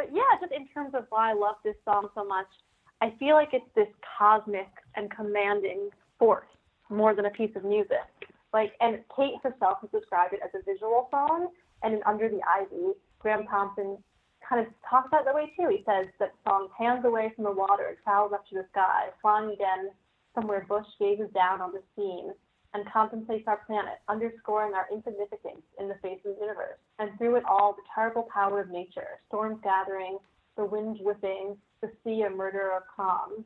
[0.00, 2.46] but yeah, just in terms of why I love this song so much,
[3.02, 3.88] I feel like it's this
[4.18, 6.48] cosmic and commanding force
[6.88, 8.08] more than a piece of music.
[8.54, 11.48] Like, and Kate herself has described it as a visual song,
[11.82, 13.98] and in Under the Ivy, Graeme Thomson
[14.48, 15.68] kind of talks about it that way too.
[15.68, 19.50] He says that song hands away from the water, travels up to the sky, flying
[19.50, 19.90] again
[20.34, 22.32] somewhere Bush gazes down on the scene
[22.74, 26.78] and contemplates our planet, underscoring our insignificance in the face of the universe.
[26.98, 30.18] And through it all, the terrible power of nature, storms gathering,
[30.56, 33.44] the wind whipping, the sea a murder of calm.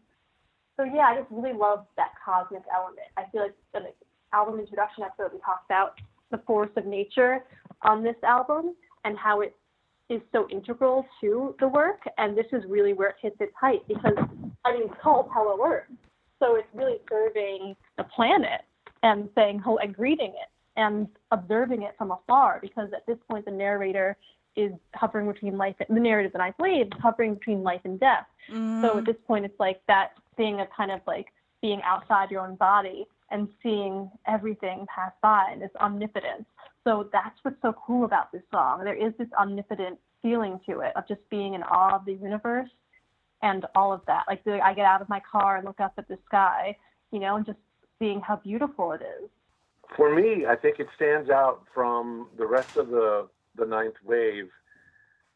[0.77, 3.07] So yeah, I just really love that cosmic element.
[3.17, 3.81] I feel like the
[4.33, 5.95] album introduction episode we talked about
[6.31, 7.45] the force of nature
[7.83, 9.55] on this album and how it
[10.11, 12.01] is so integral to the work.
[12.19, 14.15] And this is really where it hits its height because
[14.65, 15.85] I mean it's called Hello Earth.
[16.41, 18.63] So it's really serving the planet
[19.05, 23.45] and saying hello and greeting it and observing it from afar because at this point
[23.45, 24.17] the narrator
[24.57, 28.01] is hovering between life and the narrative that I played is hovering between life and
[28.01, 28.27] death.
[28.51, 28.83] Mm.
[28.83, 31.27] So at this point it's like that being a kind of like
[31.61, 36.47] being outside your own body and seeing everything pass by and this omnipotence.
[36.83, 38.85] So that's what's so cool about this song.
[38.85, 42.71] There is this omnipotent feeling to it of just being in awe of the universe
[43.43, 44.25] and all of that.
[44.29, 46.77] Like I get out of my car and look up at the sky,
[47.11, 47.59] you know, and just
[47.99, 49.31] seeing how beautiful it is.
[49.97, 54.49] For me, I think it stands out from the rest of the the ninth wave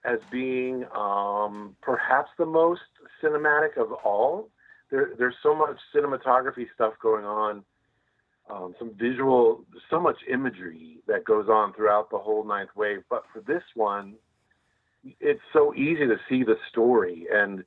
[0.05, 2.81] as being um, perhaps the most
[3.23, 4.49] cinematic of all.
[4.91, 7.63] There, there's so much cinematography stuff going on,
[8.51, 13.03] um, some visual, so much imagery that goes on throughout the whole ninth wave.
[13.11, 14.15] But for this one,
[15.21, 17.65] it's so easy to see the story and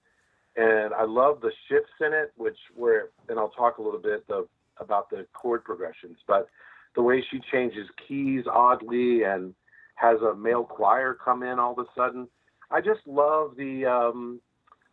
[0.57, 4.27] and I love the shifts in it, which where and I'll talk a little bit
[4.27, 4.47] the
[4.81, 6.47] about the chord progressions, but
[6.95, 9.53] the way she changes keys oddly and
[9.95, 12.27] has a male choir come in all of a sudden.
[12.69, 14.41] I just love the um,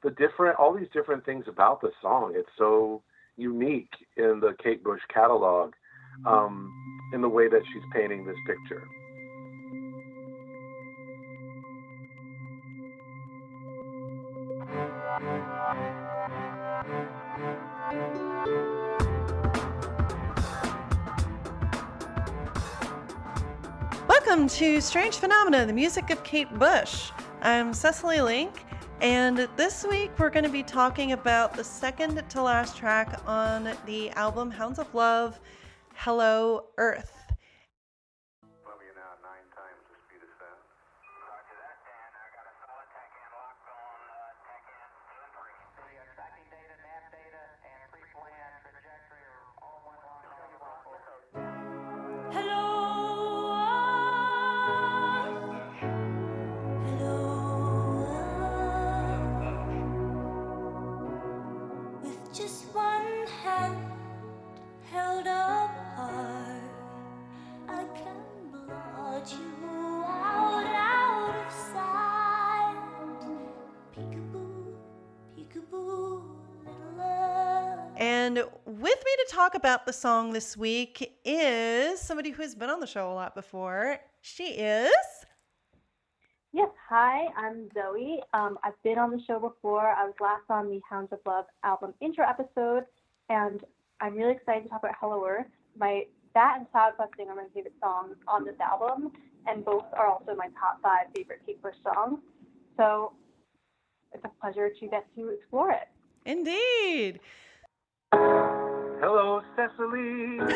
[0.03, 2.35] the different all these different things about the song.
[2.37, 3.03] It's so
[3.37, 5.73] unique in the Kate Bush catalog
[6.27, 6.71] um,
[7.15, 8.83] in the way that she's painting this picture.
[24.39, 27.11] Welcome to Strange Phenomena, the music of Kate Bush.
[27.43, 28.53] I'm Cecily Link,
[29.01, 33.77] and this week we're going to be talking about the second to last track on
[33.85, 35.41] the album Hounds of Love,
[35.97, 37.18] Hello Earth.
[79.49, 83.15] Talk about the song this week is somebody who has been on the show a
[83.15, 83.99] lot before.
[84.21, 84.93] She is.
[86.53, 88.21] Yes, hi, I'm Zoe.
[88.35, 89.89] Um, I've been on the show before.
[89.89, 92.85] I was last on the Hounds of Love album intro episode,
[93.31, 93.65] and
[94.03, 95.47] I'm really excited to talk about Hello Earth.
[95.79, 96.03] My
[96.35, 99.13] that and Cloud Busting are my favorite songs on this album,
[99.47, 102.19] and both are also my top five favorite Kate Bush songs.
[102.77, 103.15] So
[104.13, 105.89] it's a pleasure to get to explore it.
[106.27, 107.21] Indeed.
[109.01, 110.39] Hello, Cecily.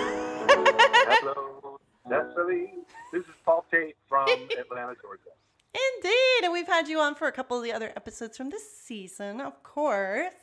[0.50, 2.72] Hello, Cecily.
[3.12, 4.26] This is Paul Tate from
[4.58, 5.30] Atlanta, Georgia.
[5.72, 8.68] Indeed, and we've had you on for a couple of the other episodes from this
[8.68, 10.34] season, of course.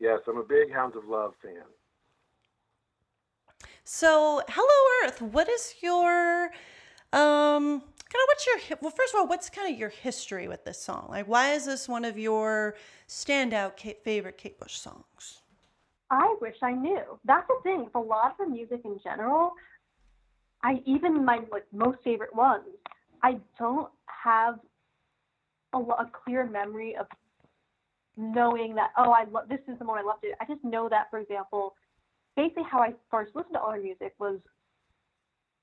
[0.00, 1.62] Yes, I'm a big Hounds of Love fan.
[3.84, 6.50] So, Hello Earth, what is your
[7.14, 10.64] um kind of what's your well first of all what's kind of your history with
[10.64, 12.74] this song like why is this one of your
[13.06, 15.41] standout Kate, favorite kate bush songs
[16.12, 17.18] I wish I knew.
[17.24, 19.52] That's the thing with a lot of the music in general.
[20.62, 22.64] I even my like most favorite ones.
[23.22, 24.60] I don't have
[25.72, 27.06] a, a clear memory of
[28.18, 30.36] knowing that oh I love this is the one I loved it.
[30.38, 31.74] I just know that for example,
[32.36, 34.38] basically how I first listened to all her music was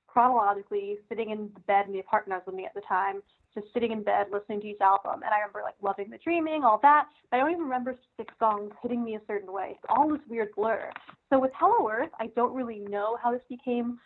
[0.08, 3.22] chronologically sitting in the bed in the apartment I was living at the time,
[3.54, 5.22] just sitting in bed listening to each album.
[5.24, 7.06] And I remember like loving the dreaming, all that.
[7.30, 9.72] But I don't even remember specific songs hitting me a certain way.
[9.72, 10.90] It's all this weird blur.
[11.30, 13.98] So with Hello Earth, I don't really know how this became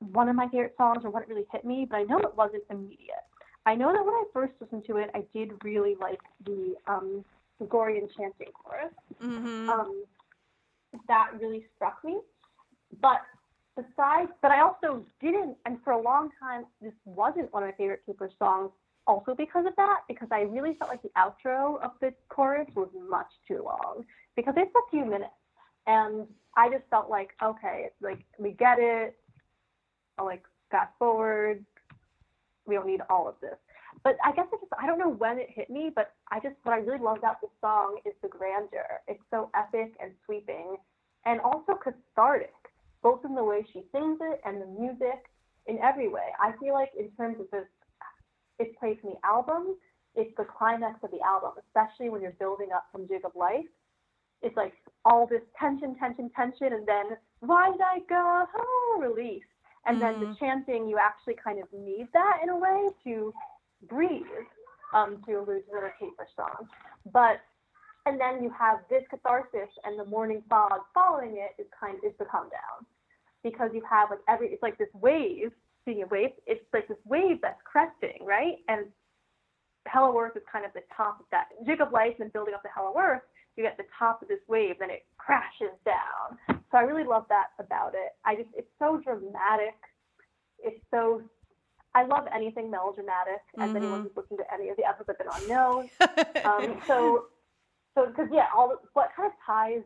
[0.00, 2.34] one of my favorite songs or what it really hit me, but I know it
[2.36, 3.24] wasn't immediate.
[3.66, 7.24] I know that when I first listened to it, I did really like the um,
[7.58, 8.92] Gregorian chanting chorus.
[9.22, 9.68] Mm-hmm.
[9.68, 10.04] Um,
[11.06, 12.18] that really struck me.
[13.00, 13.20] But
[13.76, 17.74] besides, but I also didn't, and for a long time, this wasn't one of my
[17.76, 18.70] favorite Cooper songs.
[19.06, 22.88] Also because of that, because I really felt like the outro of the chorus was
[23.08, 24.04] much too long
[24.36, 25.32] because it's a few minutes,
[25.86, 26.26] and
[26.56, 29.16] I just felt like okay, like we get it.
[30.18, 31.64] I'll like fast forward.
[32.66, 33.56] We don't need all of this.
[34.04, 36.54] But I guess it just I don't know when it hit me, but I just
[36.62, 39.00] what I really love about this song is the grandeur.
[39.08, 40.76] It's so epic and sweeping
[41.26, 42.54] and also cathartic,
[43.02, 45.30] both in the way she sings it and the music,
[45.66, 46.28] in every way.
[46.40, 47.66] I feel like in terms of this
[48.58, 49.76] its place in the album,
[50.14, 53.64] it's the climax of the album, especially when you're building up from Jig of Life.
[54.42, 54.74] It's like
[55.04, 59.02] all this tension, tension, tension, and then why did I go home?
[59.02, 59.44] Release.
[59.86, 60.38] And then the Mhm.
[60.38, 63.32] chanting, you actually kind of need that in a way to
[63.82, 64.46] breathe,
[64.92, 66.68] um, to allude to another Kate Bush song.
[67.06, 67.40] But
[68.10, 72.02] and then you have this catharsis and the morning fog following it is kind of,
[72.04, 72.84] is the calm down.
[73.44, 75.52] Because you have like every it's like this wave,
[75.82, 78.56] speaking of waves, it's like this wave that's cresting, right?
[78.68, 78.86] And
[79.86, 81.46] Hello Earth is kind of the top of that.
[81.64, 83.22] Jig of Life and building up to Hello Earth,
[83.56, 86.36] you get the top of this wave, then it crashes down.
[86.70, 88.12] So I really love that about it.
[88.24, 89.78] I just it's so dramatic.
[90.58, 91.22] It's so
[91.94, 94.02] I love anything melodramatic, as anyone Mhm.
[94.02, 95.90] who's listened to any of the episodes I've been.
[96.44, 97.26] Um, so,
[97.94, 99.82] so because yeah, all the, what kind of ties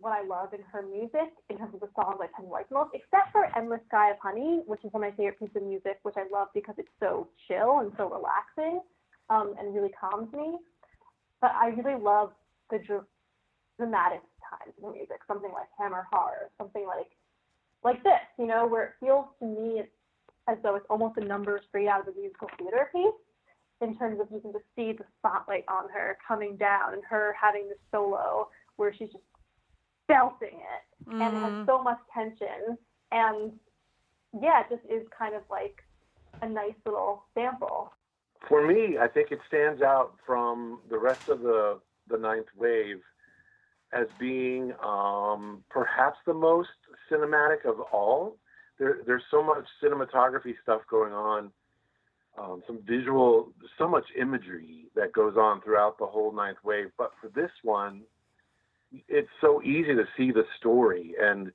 [0.00, 2.70] what I love in her music in terms of the songs I tend to like
[2.70, 5.62] most, except for "Endless Sky of Honey," which is one of my favorite pieces of
[5.62, 8.80] music, which I love because it's so chill and so relaxing,
[9.30, 10.58] um, and really calms me.
[11.40, 12.32] But I really love
[12.70, 13.06] the dr-
[13.78, 14.20] dramatic
[14.50, 17.10] times in music, something like Hammer Horror, something like
[17.84, 19.82] like this, you know, where it feels to me
[20.48, 23.14] as though it's almost a number straight out of a musical theater piece
[23.80, 27.34] in terms of you can just see the spotlight on her coming down and her
[27.40, 29.24] having the solo where she's just
[30.08, 31.58] belting it and it Mhm.
[31.58, 32.78] has so much tension
[33.12, 33.58] and
[34.40, 35.82] yeah it just is kind of like
[36.42, 37.92] a nice little sample
[38.48, 43.02] For me, I think it stands out from the rest of the the ninth wave
[43.92, 46.68] as being um, perhaps the most
[47.10, 48.36] cinematic of all.
[48.78, 51.50] There, there's so much cinematography stuff going on,
[52.38, 56.90] um, some visual, so much imagery that goes on throughout the whole ninth wave.
[56.98, 58.02] But for this one,
[59.08, 61.52] it's so easy to see the story, and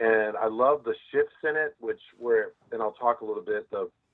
[0.00, 3.68] and I love the shifts in it, which were and I'll talk a little bit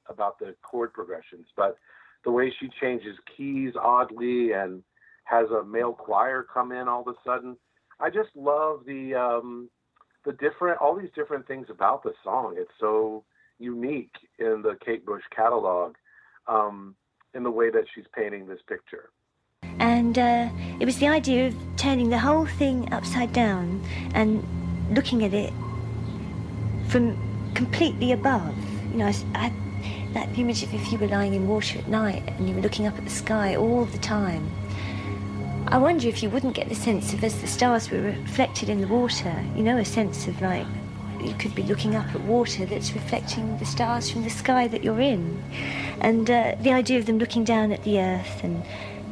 [0.09, 1.77] about the chord progressions, but
[2.25, 4.83] the way she changes keys oddly and
[5.25, 7.57] has a male choir come in all of a sudden.
[7.99, 9.71] I just love the um,
[10.25, 12.57] the different all these different things about the song.
[12.59, 13.25] It's so
[13.61, 15.95] unique in the Kate Bush catalog
[16.47, 16.95] um,
[17.35, 19.11] in the way that she's painting this picture.
[19.79, 20.49] And uh,
[20.81, 23.83] it was the idea of turning the whole thing upside down
[24.15, 24.45] and
[24.91, 25.53] looking at it
[26.89, 27.17] from
[27.55, 28.55] completely above.
[28.91, 29.53] You know, I, I
[30.13, 32.87] that image of if you were lying in water at night and you were looking
[32.87, 34.51] up at the sky all the time.
[35.69, 38.81] I wonder if you wouldn't get the sense of as the stars were reflected in
[38.81, 40.67] the water, you know, a sense of like
[41.23, 44.85] you could be looking up at water that's reflecting the stars from the sky that
[44.85, 45.43] you're in.
[46.01, 48.63] And uh, the idea of them looking down at the earth and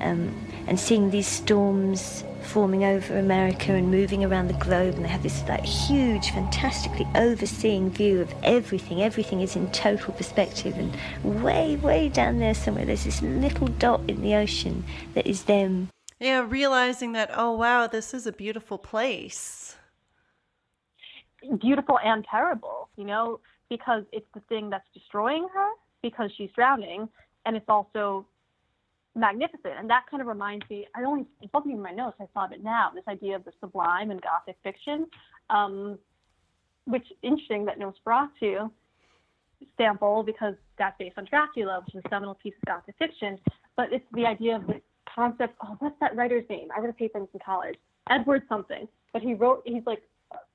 [0.01, 0.35] um,
[0.67, 5.23] and seeing these storms forming over America and moving around the globe, and they have
[5.23, 9.03] this like huge, fantastically overseeing view of everything.
[9.03, 14.00] Everything is in total perspective, and way, way down there somewhere, there's this little dot
[14.09, 14.85] in the ocean
[15.15, 15.88] that is them.
[16.21, 19.77] Yeah, realizing that, oh wow, this is a beautiful place.
[21.61, 25.68] Beautiful and terrible you know because it's the thing that's destroying her
[26.02, 27.09] because she's drowning
[27.47, 28.26] and it's also
[29.14, 29.75] magnificent.
[29.78, 32.52] And that kind of reminds me i only it wasn't even my notes i of
[32.52, 35.07] it now this idea of the sublime and gothic fiction
[35.50, 35.99] um,
[36.85, 38.71] which interesting that nosferatu
[39.76, 43.38] sample because that's based on dracula which is a seminal piece of gothic fiction.
[43.76, 44.80] But it's the idea of the
[45.12, 46.68] concept oh what's that writer's name?
[46.76, 47.76] I read a paper in college.
[48.11, 48.88] Edward something.
[49.12, 50.02] But he wrote he's like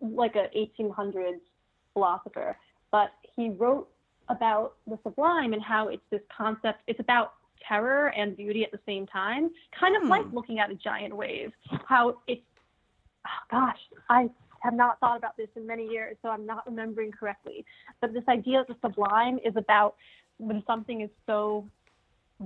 [0.01, 1.39] like a 1800s
[1.93, 2.57] philosopher
[2.91, 3.87] but he wrote
[4.29, 7.33] about the sublime and how it's this concept it's about
[7.67, 9.49] terror and beauty at the same time
[9.79, 10.09] kind of Hmm.
[10.09, 11.51] like looking at a giant wave
[11.87, 12.41] how it's
[13.25, 14.29] oh gosh i
[14.61, 17.65] have not thought about this in many years so i'm not remembering correctly
[18.01, 19.95] but this idea of the sublime is about
[20.37, 21.65] when something is so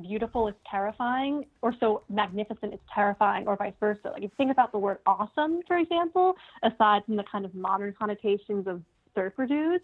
[0.01, 4.51] beautiful is terrifying or so magnificent is terrifying or vice versa like if you think
[4.51, 8.81] about the word awesome for example aside from the kind of modern connotations of
[9.15, 9.83] surfer dudes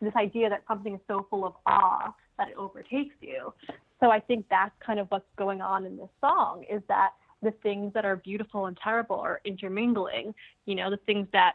[0.00, 3.52] this idea that something is so full of awe that it overtakes you
[4.00, 7.10] So I think that's kind of what's going on in this song is that
[7.42, 10.34] the things that are beautiful and terrible are intermingling.
[10.66, 11.54] You know, the things that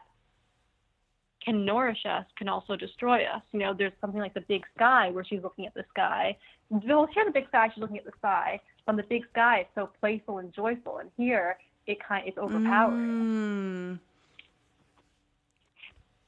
[1.44, 3.42] can nourish us can also destroy us.
[3.52, 6.36] You know, there's something like the big sky where she's looking at the sky.
[6.70, 8.60] Well, here the big sky, she's looking at the sky.
[8.86, 13.98] But the big sky is so playful and joyful, and here it kind it's overpowering.
[13.98, 13.98] Mm.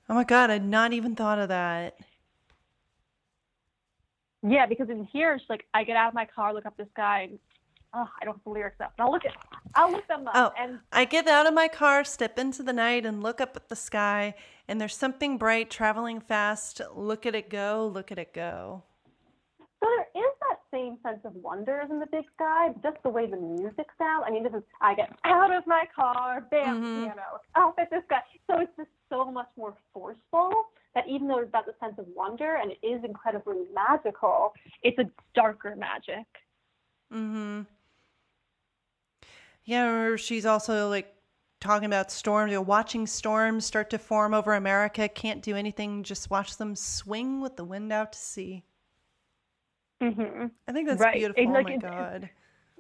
[0.09, 1.97] Oh my god, I'd not even thought of that.
[4.43, 6.87] Yeah, because in here she's like, I get out of my car, look up the
[6.93, 7.39] sky, and
[7.93, 8.93] oh, I don't have the lyrics up.
[8.97, 9.33] But I'll look at,
[9.75, 10.35] I'll look them up.
[10.35, 13.57] Oh, and I get out of my car, step into the night, and look up
[13.57, 14.35] at the sky,
[14.69, 16.81] and there's something bright traveling fast.
[16.95, 18.83] Look at it go, look at it go.
[19.59, 23.09] so there is that same sense of wonder as in the big sky, just the
[23.09, 24.25] way the music sounds.
[24.27, 27.05] I mean, this is I get out of my car, bam, Mhm.
[27.05, 28.23] piano, up at the sky.
[28.47, 30.53] So it's just so much more forceful
[30.95, 34.99] that even though it's about the sense of wonder and it is incredibly magical, it's
[34.99, 36.27] a darker magic.
[37.13, 37.63] Mm-hmm.
[39.65, 41.13] Yeah, or she's also like
[41.67, 45.09] talking about storms, you know, watching storms start to form over America.
[45.09, 48.65] Can't do anything, just watch them swing with the wind out to sea.
[50.01, 51.15] hmm I think that's Right.
[51.15, 51.43] beautiful.
[51.43, 52.31] It's oh my it- god.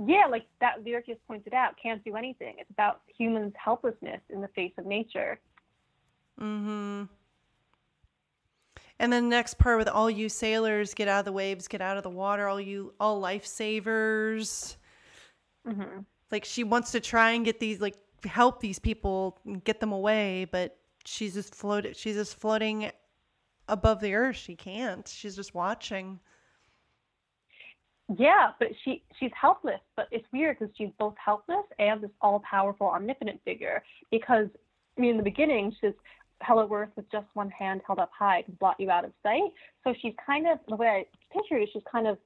[0.04, 2.56] Yeah, like that lyric just pointed out, can't do anything.
[2.58, 5.40] It's about humans' helplessness in the face of nature.
[6.38, 7.04] Mm-hmm.
[8.98, 11.80] And then the next part with all you sailors, get out of the waves, get
[11.80, 14.76] out of the water, all you all lifesavers.
[15.66, 16.00] hmm
[16.30, 20.46] Like she wants to try and get these like help these people get them away,
[20.50, 22.90] but she's just floated she's just floating
[23.68, 24.36] above the earth.
[24.36, 25.06] She can't.
[25.06, 26.20] She's just watching.
[28.16, 29.80] Yeah, but she she's helpless.
[29.96, 33.82] But it's weird because she's both helpless and this all powerful, omnipotent figure.
[34.10, 34.46] Because
[34.96, 35.92] I mean, in the beginning, she's
[36.42, 39.52] hello earth with just one hand held up high to blot you out of sight.
[39.84, 42.18] So she's kind of the way I picture it she's kind of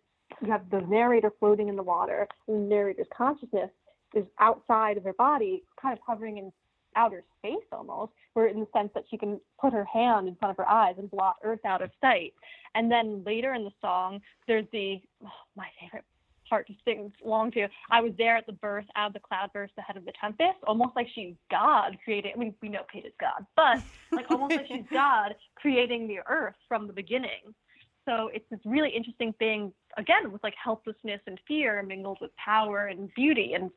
[0.43, 3.71] you have the narrator floating in the water, the narrator's consciousness
[4.15, 6.53] is outside of her body, kind of hovering in
[6.97, 10.51] outer space almost, where in the sense that she can put her hand in front
[10.51, 12.35] of her eyes and blot Earth out of sight.
[12.75, 16.05] And then later in the song, there's the oh, my favorite
[16.49, 17.69] part to sing along to.
[17.91, 20.97] I was there at the birth, out of the cloudburst, ahead of the tempest, almost
[20.97, 22.33] like she's God creating.
[22.35, 26.19] I mean, we know Kate is God, but like almost like she's God creating the
[26.29, 27.55] Earth from the beginning.
[28.09, 32.87] So it's this really interesting thing, again, with like helplessness and fear mingled with power
[32.87, 33.53] and beauty.
[33.55, 33.71] And,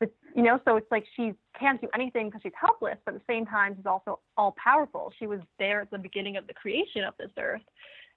[0.00, 3.20] but, you know, so it's like she can't do anything because she's helpless, but at
[3.20, 5.12] the same time, she's also all powerful.
[5.18, 7.62] She was there at the beginning of the creation of this earth.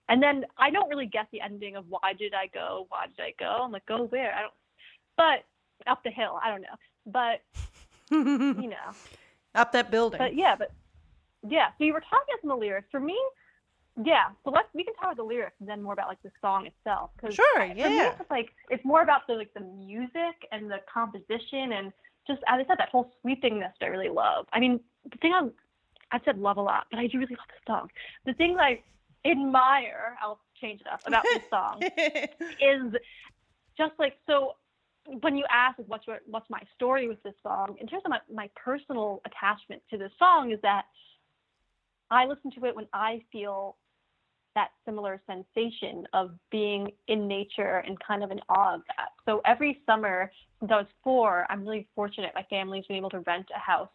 [0.09, 2.85] And then I don't really get the ending of why did I go?
[2.89, 3.63] Why did I go?
[3.63, 4.33] I'm like, go where?
[4.33, 4.53] I don't,
[5.17, 6.39] but up the hill.
[6.43, 6.67] I don't know.
[7.05, 7.41] But,
[8.11, 8.93] you know,
[9.55, 10.17] Up that building.
[10.17, 10.71] but yeah, but
[11.47, 11.67] yeah.
[11.77, 12.87] So you were talking about some of the lyrics.
[12.91, 13.17] For me,
[14.03, 14.29] yeah.
[14.43, 16.65] So let's we can talk about the lyrics and then more about like the song
[16.65, 17.11] itself.
[17.19, 18.09] 'cause Sure, For me, yeah.
[18.09, 21.93] it's just, like it's more about the like the music and the composition and
[22.25, 24.47] just as I said that whole sweepingness that I really love.
[24.53, 24.79] I mean,
[25.11, 25.51] the thing I'm
[26.11, 27.89] I said love a lot, but I do really love this song.
[28.25, 28.81] The thing I
[29.25, 31.81] admire, I'll change it up about this song
[32.61, 32.93] is
[33.77, 34.55] just like so
[35.21, 38.09] when you ask like, what's your, what's my story with this song in terms of
[38.11, 40.85] my, my personal attachment to this song is that
[42.09, 43.75] i listen to it when i feel
[44.55, 49.09] that similar sensation of being in nature and kind of in awe of that.
[49.25, 53.19] So every summer since i was four i'm really fortunate my family's been able to
[53.21, 53.89] rent a house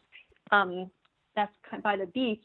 [0.50, 0.90] um,
[1.34, 2.44] that's by the beach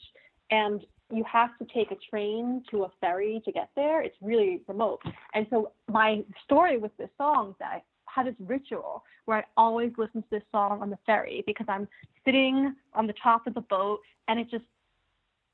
[0.52, 4.02] and you have to take a train to a ferry to get there.
[4.02, 5.02] It's really remote.
[5.34, 9.44] And so my story with this song is that I have this ritual where I
[9.58, 11.88] always listen to this song on the ferry because I'm
[12.26, 14.66] sitting on the top of the boat and it just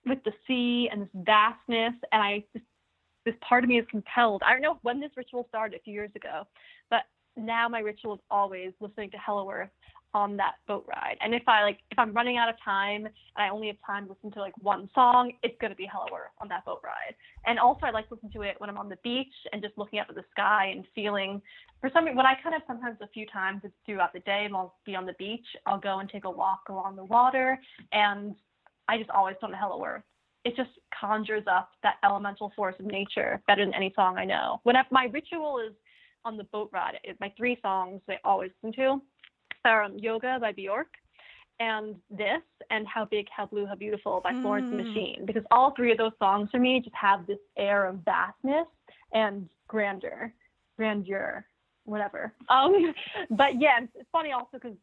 [0.05, 2.43] with the sea and this vastness and I
[3.25, 4.41] this part of me is compelled.
[4.45, 6.47] I don't know when this ritual started a few years ago,
[6.89, 7.01] but
[7.37, 9.69] now my ritual is always listening to Hello Earth
[10.13, 11.17] on that boat ride.
[11.21, 14.07] And if I like if I'm running out of time and I only have time
[14.07, 17.13] to listen to like one song, it's gonna be Hello Earth on that boat ride.
[17.45, 19.77] And also I like to listen to it when I'm on the beach and just
[19.77, 21.41] looking up at the sky and feeling
[21.79, 24.75] for some when I kind of sometimes a few times throughout the day and I'll
[24.85, 27.59] be on the beach, I'll go and take a walk along the water
[27.91, 28.35] and
[28.89, 30.01] I just always don't know how it Earth.
[30.45, 34.59] It just conjures up that elemental force of nature better than any song I know.
[34.63, 35.73] When I, my ritual is
[36.25, 39.01] on the boat ride, it, my three songs I always listen to
[39.63, 40.87] are um, Yoga by Bjork
[41.59, 42.41] and this
[42.71, 44.87] and How Big, How Blue, How Beautiful by Florence and the Mm.
[44.87, 48.65] Machine because all three of those songs for me just have this air of vastness
[49.13, 50.33] and grandeur,
[50.77, 51.45] grandeur,
[51.83, 52.33] whatever.
[52.47, 52.93] Um,
[53.29, 54.77] but yeah, it's, it's funny also because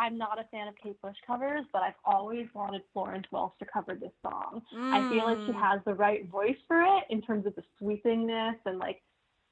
[0.00, 3.66] I'm not a fan of Kate Bush covers, but I've always wanted Florence Welch to
[3.66, 4.62] cover this song.
[4.92, 5.60] I feel like she Mm.
[5.60, 9.02] has the right voice for it in terms of the sweepingness and like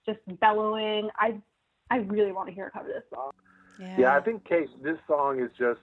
[0.07, 1.11] just bellowing.
[1.17, 1.41] I
[1.91, 3.31] I really want to hear her cover this song.
[3.79, 3.99] Yeah.
[3.99, 5.81] Yeah, I think Kate, this song is just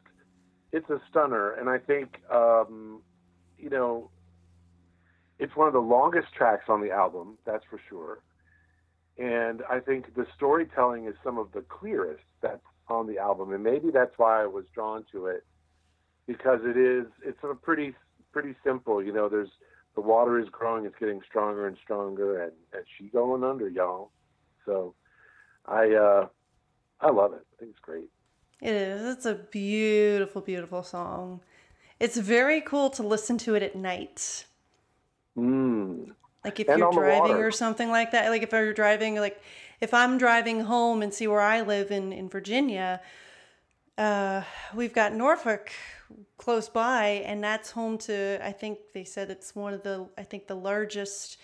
[0.71, 3.03] it's a stunner, and I think um,
[3.57, 4.09] you know
[5.37, 8.23] it's one of the longest tracks on the album, that's for sure.
[9.17, 13.63] And I think the storytelling is some of the clearest that's on the album, and
[13.63, 15.43] maybe that's why I was drawn to it
[16.27, 17.93] because it is it's a pretty
[18.31, 19.03] pretty simple.
[19.03, 19.49] You know, there's
[19.95, 24.11] the water is growing, it's getting stronger and stronger, and and she going under, y'all.
[24.65, 24.93] So
[25.65, 26.27] I uh,
[27.01, 27.45] I love it.
[27.53, 28.09] I think it's great.
[28.61, 29.17] It is.
[29.17, 31.41] It's a beautiful, beautiful song.
[31.99, 34.45] It's very cool to listen to it at night.
[35.37, 36.11] Mm.
[36.43, 38.29] Like if And you're driving or something like that.
[38.29, 39.41] Like if you're driving, like
[39.85, 43.01] if I'm driving home and see where I live in, in Virginia,
[43.99, 44.41] uh,
[44.73, 45.71] we've got Norfolk
[46.37, 50.23] close by, and that's home to, I think they said it's one of the, I
[50.23, 51.37] think the largest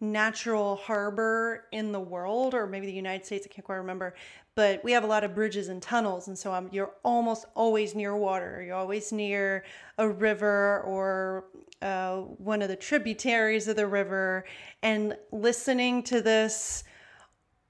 [0.00, 4.16] natural harbor in the world, or maybe the United States, I can't quite remember.
[4.56, 7.94] But we have a lot of bridges and tunnels, and so um, you're almost always
[7.94, 8.60] near water.
[8.66, 9.64] You're always near
[9.98, 11.44] a river or
[11.80, 12.16] uh,
[12.52, 14.46] one of the tributaries of the river,
[14.82, 16.82] and listening to this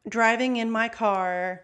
[0.08, 1.62] driving in my car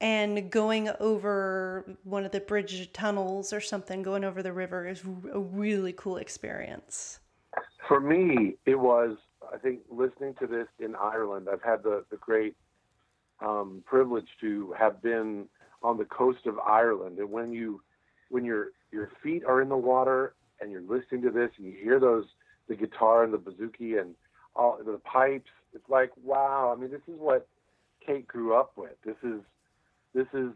[0.00, 5.02] and going over one of the bridge tunnels or something, going over the river is
[5.32, 7.20] a really cool experience.
[7.86, 9.18] For me, it was,
[9.52, 11.48] I think, listening to this in Ireland.
[11.52, 12.56] I've had the, the great
[13.40, 15.46] um, privilege to have been
[15.82, 17.18] on the coast of Ireland.
[17.18, 17.82] And when you,
[18.30, 21.74] when your, your feet are in the water and you're listening to this and you
[21.82, 22.24] hear those,
[22.68, 24.14] the guitar and the bouzouki and
[24.54, 26.72] all the pipes, it's like, wow.
[26.74, 27.46] I mean, this is what
[28.04, 29.00] Kate grew up with.
[29.04, 29.40] This is,
[30.14, 30.50] this is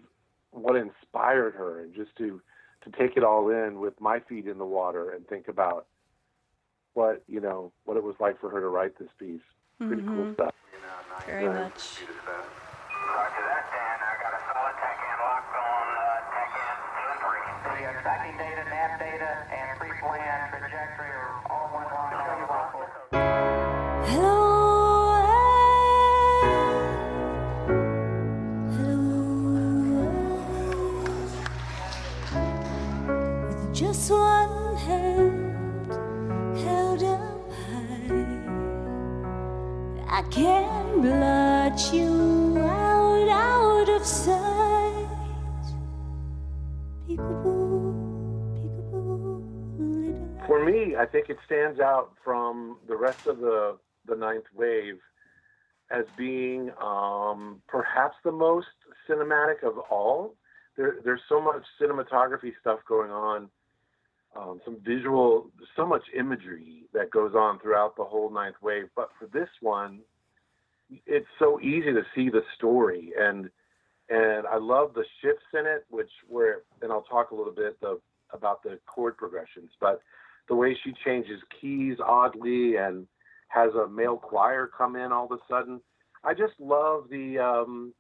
[0.51, 2.41] what inspired her and just to,
[2.85, 5.87] to take it all in with my feet in the water and think about
[6.95, 9.41] what you know what it was like for her to write this piece.
[9.79, 10.35] Pretty cool Mhm.
[10.35, 10.55] stuff.
[11.27, 11.65] Very Right.
[11.65, 12.05] much.
[12.07, 14.01] Roger that, Dan.
[14.01, 14.35] I got
[40.15, 45.09] I can blot you out, out of sight.
[47.09, 47.91] Peekaboo,
[48.55, 50.47] peekaboo, little.
[50.47, 55.01] For me, I think it stands out from the rest of the the ninth wave
[55.91, 58.69] as being um, perhaps the most
[59.11, 60.37] cinematic of all.
[60.77, 63.49] There, there's so much cinematography stuff going on,
[64.37, 68.89] um, some visual, so much imagery that goes on throughout the whole ninth wave.
[68.97, 70.01] But for this one,
[71.07, 73.51] it's so easy to see the story and
[74.11, 77.79] and I love the shifts in it, which were and I'll talk a little bit
[78.33, 80.01] about the chord progressions, but
[80.49, 83.07] the way she changes keys oddly and
[83.49, 85.81] has a male choir come in all of a sudden.
[86.23, 87.95] I just love the um,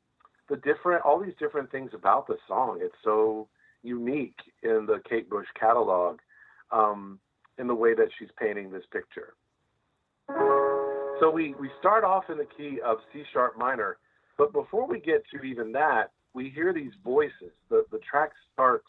[0.48, 2.80] the different all these different things about the song.
[2.82, 3.48] It's so
[3.82, 6.18] unique in the Kate Bush catalog
[6.74, 7.18] um,
[7.58, 9.34] in the way that she's painting this picture.
[11.20, 13.98] So we, we start off in the key of C sharp minor,
[14.36, 17.52] but before we get to even that, we hear these voices.
[17.70, 18.88] The, the track starts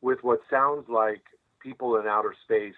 [0.00, 1.22] with what sounds like
[1.62, 2.74] people in outer space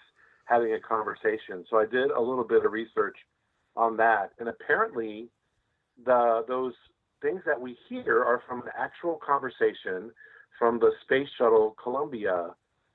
[0.47, 1.65] having a conversation.
[1.71, 3.17] So I did a little bit of research
[3.77, 5.29] on that, and apparently,
[6.05, 6.75] the those
[7.23, 10.11] things that we hear are from an actual conversation
[10.59, 12.51] from the space shuttle Columbia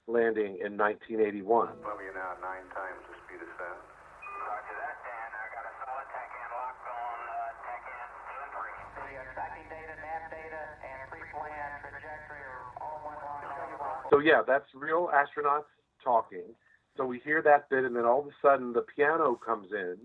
[0.08, 1.44] landing in 1981.
[1.84, 3.76] Columbia now nine times the speed of sound.
[3.76, 5.30] Roger that, Dan.
[5.36, 8.76] I got a solid TACAN locked on uh, TACAN two three.
[8.96, 13.52] The uh, tracking data, nav data, and pre-plan trajectory are all one line.
[13.52, 14.08] Show you what.
[14.08, 15.68] So yeah, that's real astronauts
[16.00, 16.56] talking.
[16.96, 20.00] So we hear that bit, and then all of a sudden the piano comes in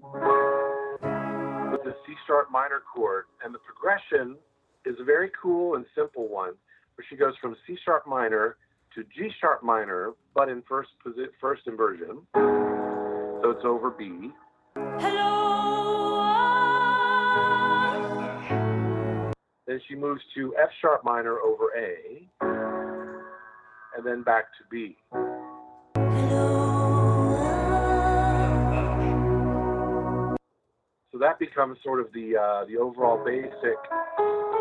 [1.71, 4.35] with the C sharp minor chord, and the progression
[4.85, 6.59] is a very cool and simple one,
[6.99, 8.59] where she goes from C sharp minor
[8.95, 12.27] to G sharp minor, but in first posi- first inversion.
[12.35, 14.31] So it's over B.
[14.77, 15.33] Hello.
[19.67, 22.29] Then she moves to F sharp minor over A,
[23.97, 24.97] and then back to B.
[25.95, 26.83] Hello.
[31.13, 33.53] So that becomes sort of the uh, the overall basic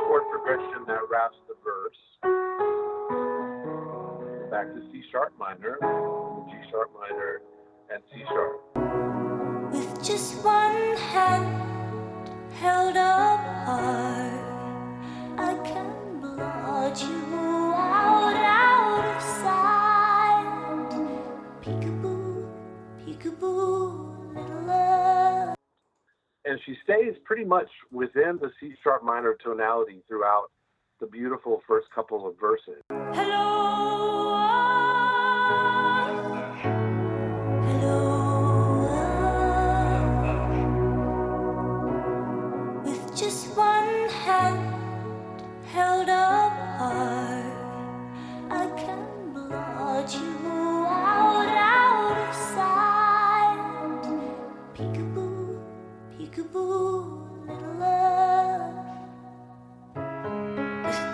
[0.08, 2.81] chord progression that wraps the verse.
[4.52, 5.78] Back to C sharp minor,
[6.52, 7.42] G sharp minor,
[7.90, 9.72] and C sharp.
[9.72, 14.38] With just one hand held up high,
[15.38, 20.92] I can blot you out, out of sight.
[21.62, 22.46] Peekaboo,
[23.06, 25.56] peekaboo, little love.
[26.44, 30.52] and she stays pretty much within the C sharp minor tonality throughout
[31.00, 32.82] the beautiful first couple of verses.
[32.90, 33.51] Hello,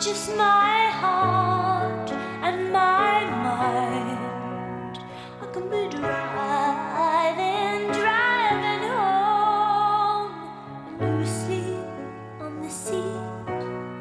[0.08, 2.10] just my heart
[2.42, 5.00] and my mind.
[5.42, 10.32] I can be driving, driving home,
[11.02, 11.20] and
[12.42, 13.04] on the seat.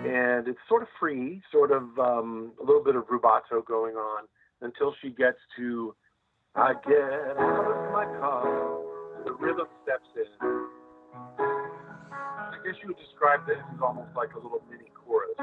[0.06, 4.28] and it's sort of free, sort of um, a little bit of rubato going on
[4.60, 5.92] until she gets to
[6.54, 8.78] I get out of my car.
[9.24, 10.22] The rhythm steps in.
[11.38, 15.38] I guess you would describe this as almost like a little mini chorus.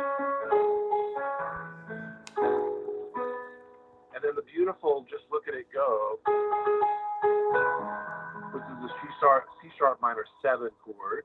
[4.14, 6.20] And then the beautiful Just Look at It Go.
[8.54, 11.24] This is a C sharp, C sharp minor 7 chord.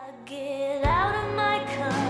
[0.00, 2.01] I get out of my car,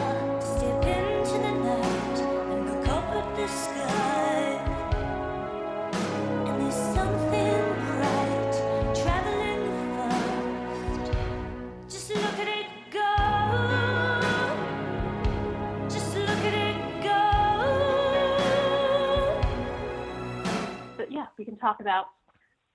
[21.42, 22.06] we can talk about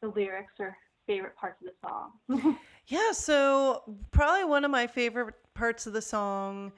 [0.02, 0.76] the lyrics or
[1.08, 2.58] favorite parts of the song.
[2.90, 6.72] Yeah, so probably one of my favorite parts of the song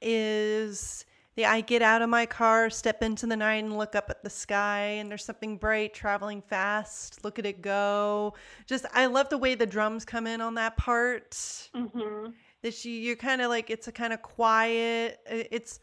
[0.00, 1.04] is
[1.36, 4.24] the I get out of my car, step into the night, and look up at
[4.24, 7.22] the sky, and there's something bright traveling fast.
[7.22, 8.34] Look at it go.
[8.66, 11.38] Just, I love the way the drums come in on that part.
[11.72, 12.30] hmm
[12.62, 15.78] That she, you're kind of like, it's a kind of quiet, it's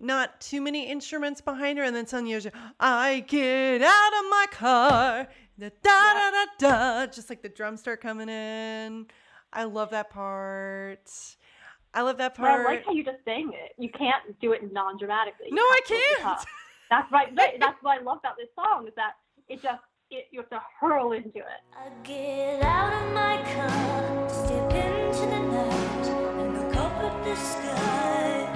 [0.00, 4.19] not too many instruments behind her, and then suddenly you're just, I get out of
[4.50, 9.06] car, da da da da da, just like the drums start coming in.
[9.52, 11.10] I love that part.
[11.92, 13.72] I love that But I like how you just sang it.
[13.76, 15.48] You can't do it non-dramatically.
[15.50, 16.46] No, I have to open can't.
[16.90, 17.28] That's right.
[17.36, 17.56] right.
[17.58, 19.12] That's what I love about this song is that
[19.48, 21.44] it just it, you have to hurl into it.
[21.72, 27.36] I get out of my car, step into the night, and look up at the
[27.36, 28.49] sky.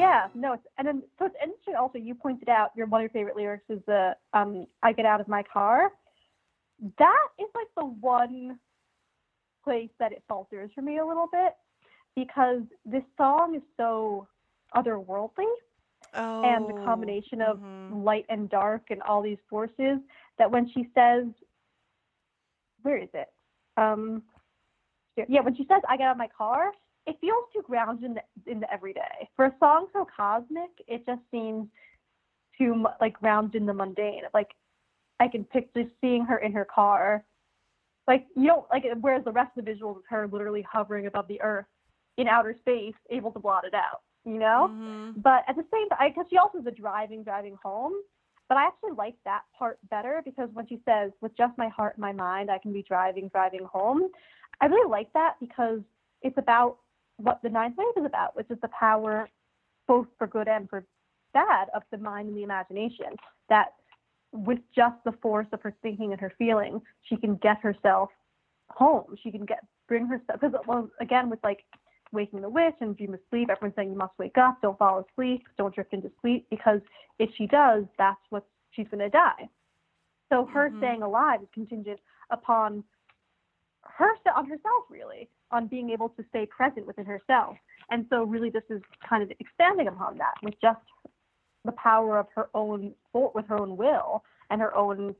[0.00, 1.74] Yeah, no, it's, and then so it's interesting.
[1.74, 5.06] Also, you pointed out your one of your favorite lyrics is the um, "I get
[5.06, 5.92] out of my car."
[6.98, 8.58] That is like the one
[9.62, 11.52] place that it falters for me a little bit
[12.16, 14.26] because this song is so
[14.74, 15.50] otherworldly
[16.14, 18.04] oh, and the combination of mhm.
[18.04, 19.98] light and dark and all these forces
[20.38, 21.24] that when she says
[22.82, 23.28] where is it
[23.76, 24.22] um
[25.28, 26.72] yeah when she says i get out of my car
[27.10, 31.04] it feels too grounded in the, in the everyday for a song so cosmic it
[31.06, 31.66] just seems
[32.56, 34.50] too like grounded in the mundane like
[35.18, 37.24] i can picture seeing her in her car
[38.06, 41.26] like you don't like whereas the rest of the visuals is her literally hovering above
[41.28, 41.66] the earth
[42.16, 45.22] in outer space able to blot it out you know Mhm.
[45.22, 47.94] but at the same time, because she also is a driving, driving home.
[48.48, 51.94] But I actually like that part better because when she says, "With just my heart
[51.94, 54.10] and my mind, I can be driving, driving home,"
[54.60, 55.80] I really like that because
[56.22, 56.78] it's about
[57.22, 59.28] what the ninth wave is about, which is the power,
[59.86, 60.84] both for good and for
[61.32, 63.16] bad, of the mind and the imagination.
[63.48, 63.74] That
[64.32, 68.10] with just the force of her thinking and her feelings, she can get herself
[68.70, 69.16] home.
[69.22, 71.64] She can get bring herself because well, again, with like
[72.12, 73.50] waking the witch and dream of sleep.
[73.50, 76.80] Everyone's saying you must wake up, don't fall asleep, don't drift into sleep, because
[77.18, 79.48] if she does, that's what she's going to die.
[80.28, 80.78] So her Mhm.
[80.78, 82.84] staying alive is contingent upon
[83.96, 87.56] her on herself, really, on being able to stay present within herself.
[87.90, 90.80] And so, really, this is kind of expanding upon that with just
[91.64, 95.14] the power of her own, with her own will and her own,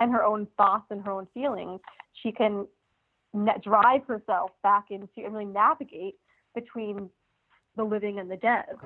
[0.00, 1.80] and her own thoughts and her own feelings.
[2.22, 2.66] She can
[3.62, 6.16] drive herself back into and really navigate
[6.54, 7.08] between
[7.76, 8.76] the living and the dead.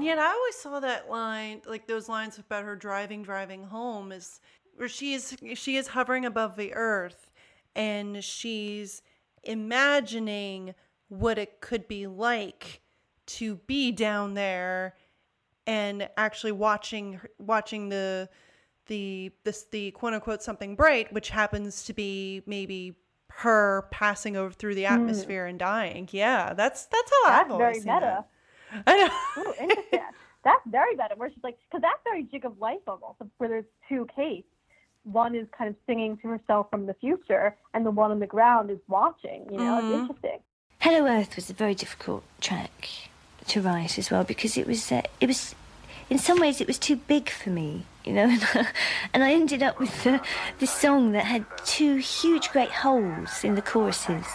[0.00, 4.12] And yet, I always saw that line, like those lines about her driving, driving home,
[4.12, 4.40] is
[4.76, 7.30] where she is she is hovering above the earth,
[7.76, 9.02] and she's
[9.42, 10.74] imagining
[11.08, 12.80] what it could be like
[13.26, 14.96] to be down there,
[15.66, 18.30] and actually watching watching the
[18.86, 22.96] the this the quote unquote something bright, which happens to be maybe
[23.28, 24.94] her passing over through the hmm.
[24.94, 26.08] atmosphere and dying.
[26.10, 28.00] Yeah, that's that's how That's I've always very seen meta.
[28.00, 28.28] that.
[28.86, 29.42] I know.
[29.42, 30.00] Ooh, interesting.
[30.44, 31.14] that's very meta.
[31.16, 33.16] Where she's like, because that's very jig of life almost.
[33.38, 34.46] Where there's two Kates.
[35.04, 38.26] One is kind of singing to herself from the future, and the one on the
[38.26, 39.46] ground is watching.
[39.50, 39.90] You know, Mhm.
[39.90, 40.40] it's interesting.
[40.80, 42.88] Hello Earth was a very difficult track
[43.48, 45.54] to write as well because it was uh, it was
[46.10, 48.28] in some ways it was too big for me, you know,
[49.14, 50.18] and I ended up with uh,
[50.58, 54.26] this song that had two huge great holes in the choruses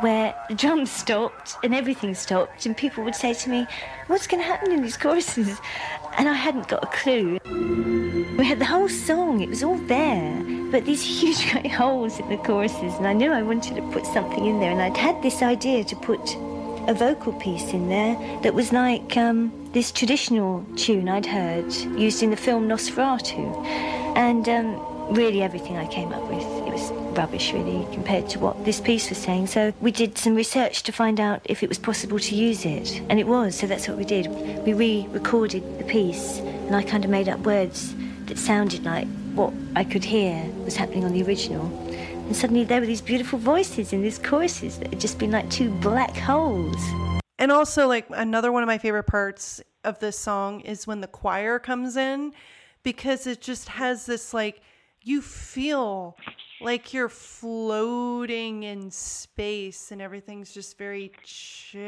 [0.00, 3.66] where the drums stopped and everything stopped and people would say to me,
[4.06, 5.58] "What's going to happen in these choruses?"
[6.18, 7.38] And I hadn't got a clue.
[8.38, 12.28] We had the whole song, it was all there, but these huge great holes in
[12.28, 15.22] the choruses, and I knew I wanted to put something in there, and I'd had
[15.22, 16.36] this idea to put
[16.88, 22.22] a vocal piece in there that was like um, this traditional tune I'd heard used
[22.22, 23.64] in the film Nosferatu.
[24.16, 26.44] And um, really, everything I came up with,
[27.16, 29.46] rubbish, really, compared to what this piece was saying.
[29.48, 33.00] So we did some research to find out if it was possible to use it,
[33.08, 34.28] and it was, so that's what we did.
[34.64, 37.94] We re recorded the piece, and I kind of made up words
[38.26, 41.66] that sounded like what I could hear was happening on the original.
[42.26, 45.48] And suddenly there were these beautiful voices in these choruses that had just been like
[45.50, 46.82] two black holes.
[47.38, 51.06] And also, like another one of my favorite parts of this song is when the
[51.06, 52.32] choir comes in
[52.82, 54.60] because it just has this like
[55.02, 56.16] you feel
[56.60, 61.80] like you're floating in space and everything's just very chill.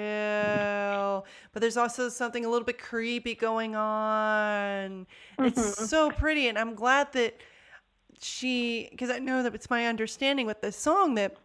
[1.52, 5.06] But there's also something a little bit creepy going on.
[5.38, 5.84] It's mm-hmm.
[5.84, 7.40] so pretty, and I'm glad that
[8.20, 11.36] she because I know that it's my understanding with this song that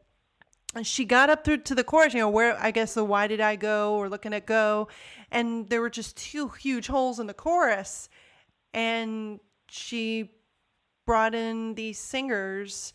[0.82, 3.40] she got up through to the chorus, you know, where I guess the why did
[3.40, 4.88] I go or looking at go,
[5.32, 8.10] and there were just two huge holes in the chorus,
[8.74, 10.32] and she
[11.06, 12.94] brought in these singers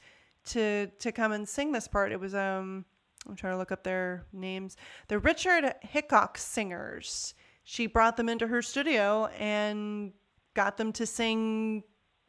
[0.48, 2.12] to to come and sing this part.
[2.12, 2.84] It was um
[3.28, 4.76] I'm trying to look up their names.
[5.08, 7.34] The Richard Hickox singers.
[7.64, 10.12] She brought them into her studio and
[10.54, 11.82] got them to sing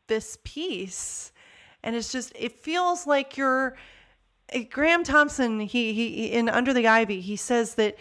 [0.07, 1.31] this piece.
[1.83, 3.77] And it's just it feels like you're
[4.53, 7.95] uh, Graeme Thomson, he, he in Under the Ivy, he says that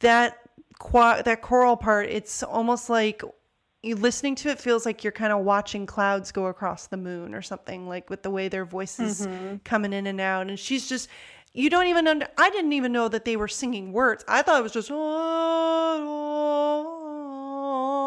[0.00, 0.38] that
[0.78, 3.22] qua- that choral part, it's almost like
[3.82, 7.34] you listening to it feels like you're kind of watching clouds go across the moon
[7.34, 9.26] or something like with the way their voices
[9.64, 10.48] coming in and out.
[10.48, 11.08] And she's just
[11.52, 14.24] you don't even under I didn't even know that they were singing words.
[14.28, 14.90] I thought it was just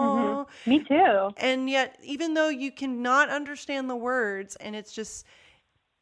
[0.01, 0.47] Mhm.
[0.65, 1.29] Me too.
[1.37, 5.25] and yet even though you cannot understand the words and it's just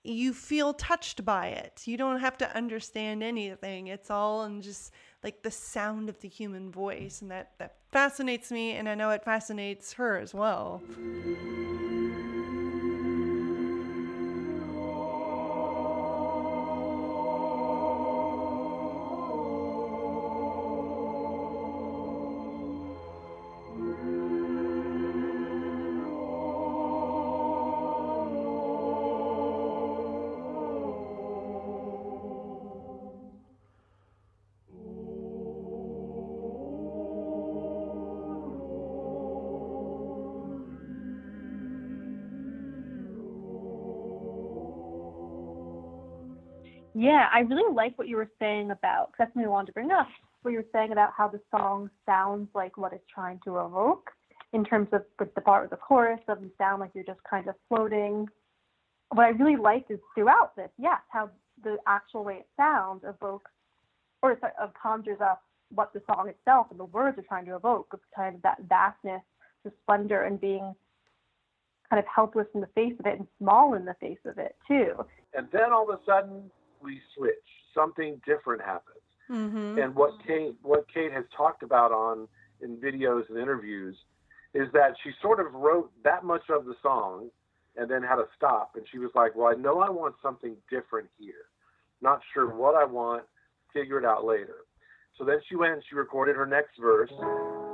[0.03, 4.93] you feel touched by it you don't have to understand anything it's all in just
[5.23, 9.09] like the sound of the human voice and that that fascinates me and i know
[9.09, 10.81] it fascinates her as well
[46.99, 49.11] Yeah, I really like what you were saying about.
[49.17, 50.07] that's something I wanted to bring up.
[50.41, 54.11] What you were saying about how the song sounds like what it's trying to evoke,
[54.51, 57.47] in terms of with the part with the chorus doesn't sound like you're just kind
[57.47, 58.27] of floating.
[59.13, 61.29] What I really liked is throughout this, yes, how
[61.63, 63.49] the actual way it sounds evokes,
[64.21, 65.41] or sorry, uh, conjures up
[65.73, 67.87] what the song itself and the words are trying to evoke.
[67.93, 69.21] It's kind of that vastness,
[69.63, 70.75] the splendor, and being
[71.89, 74.57] kind of helpless in the face of it and small in the face of it
[74.67, 75.05] too.
[75.33, 77.33] And then all of a sudden we switch.
[77.73, 79.03] Something different happens.
[79.29, 79.79] mm-hmm.
[79.79, 82.27] And what Kate what Kate has talked about on
[82.61, 83.95] in videos and interviews
[84.53, 87.29] is that she sort of wrote that much of the song
[87.77, 90.55] and then had to stop and she was like, Well, I know I want something
[90.69, 91.45] different here.
[92.01, 93.23] Not sure what I want,
[93.73, 94.65] figure it out later.
[95.17, 97.11] So then she went and she recorded her next verse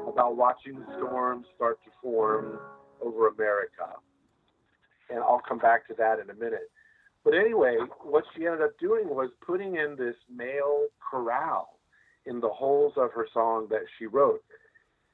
[0.08, 2.60] about watching the storms start to form
[3.02, 3.94] over America.
[5.10, 6.72] And I'll come back to that in a minute.
[7.26, 11.80] But anyway, what she ended up doing was putting in this male chorale
[12.28, 14.44] in the holes of her song that she wrote.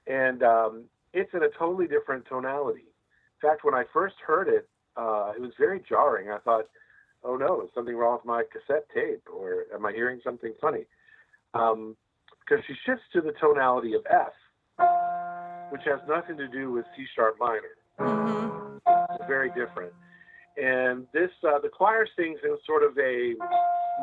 [0.08, 2.88] and um, it's in a totally different tonality.
[3.43, 6.30] In fact, when I first heard it, uh, it was very jarring.
[6.32, 6.67] I thought,
[7.24, 10.86] "Oh no, is something wrong with my cassette tape, or am I hearing something funny?"
[11.54, 11.95] Um,
[12.39, 14.34] because she shifts to the tonality of F,
[15.71, 17.76] which has nothing to do with C sharp minor.
[18.00, 18.78] hmm
[19.15, 19.93] It's very different.
[20.57, 23.33] And this, uh, the choir sings in sort of a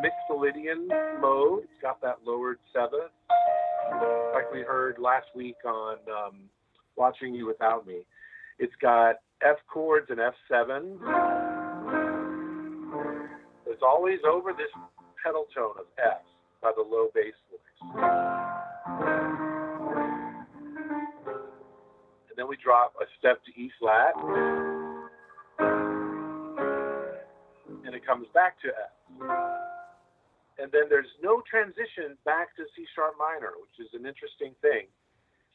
[0.03, 0.89] mixolydian
[1.21, 1.65] mode.
[1.65, 3.13] It's got that lowered seventh,
[4.35, 6.37] like we heard last week on um,
[6.97, 8.01] Watching You Without Me.
[8.59, 10.99] It's got F chords and F7.
[13.67, 14.71] It's always over this
[15.23, 16.23] pedal tone of F
[16.63, 17.61] by the low bass voice.
[22.29, 24.15] And then we drop a step to E flat.
[27.99, 28.95] It comes back to F.
[30.61, 34.87] And then there's no transition back to C sharp minor, which is an interesting thing.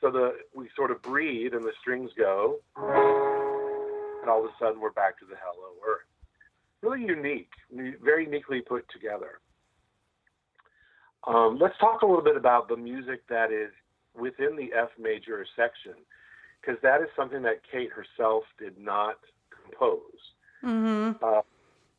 [0.02, 4.82] So the we sort of breathe and the strings go, and all of a sudden
[4.82, 6.08] we're back to the Hello Earth.
[6.82, 7.52] Really unique,
[8.04, 9.40] very uniquely put together.
[11.26, 13.72] Um, let's talk a little bit about the music that is
[14.20, 15.94] within the F major section,
[16.60, 19.16] because that is something that Kate herself did not
[19.50, 20.02] compose.
[20.62, 21.42] hmm Uh,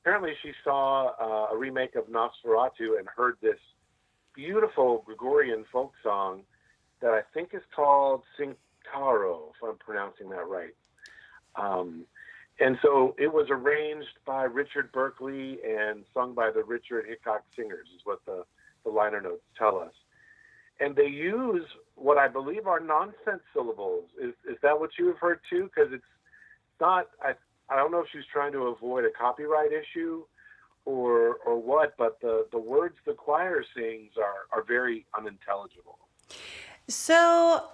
[0.05, 3.59] apparently, she saw uh, a remake of Nosferatu and heard this
[4.35, 6.43] beautiful Gregorian folk song
[7.01, 10.75] that I think is called Sincaro, if I'm pronouncing that right.
[11.57, 12.05] Um,
[12.61, 17.89] and so it was arranged by Richard Berkeley and sung by the Richard Hickox Singers,
[17.95, 18.45] is what the,
[18.85, 19.93] the liner notes tell us.
[20.81, 21.65] And they use
[21.95, 24.05] what I believe are nonsense syllables.
[24.21, 25.71] Is, is that what you have heard too?
[25.75, 26.05] Because it's
[26.81, 27.33] not, I,
[27.69, 30.25] I don't know if she's trying to avoid a copyright issue
[30.85, 35.99] or or what, but the, the words the choir sings are, are very unintelligible.
[36.89, 37.65] So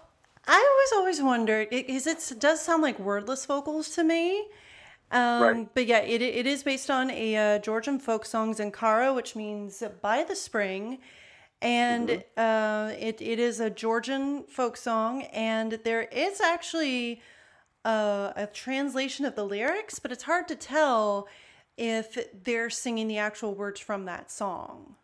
[0.46, 4.46] I always always wondered because it does sound like wordless vocals to me.
[5.10, 5.74] Um, Right.
[5.74, 9.82] But yeah, it, it is based on a uh, Georgian folk song Zankara, which means
[10.00, 10.98] by the spring.
[11.62, 15.22] And uh, it, it is a Georgian folk song.
[15.32, 17.20] And there is actually
[17.84, 21.28] uh, a translation of the lyrics, but it's hard to tell
[21.76, 24.96] if they're singing the actual words from that song.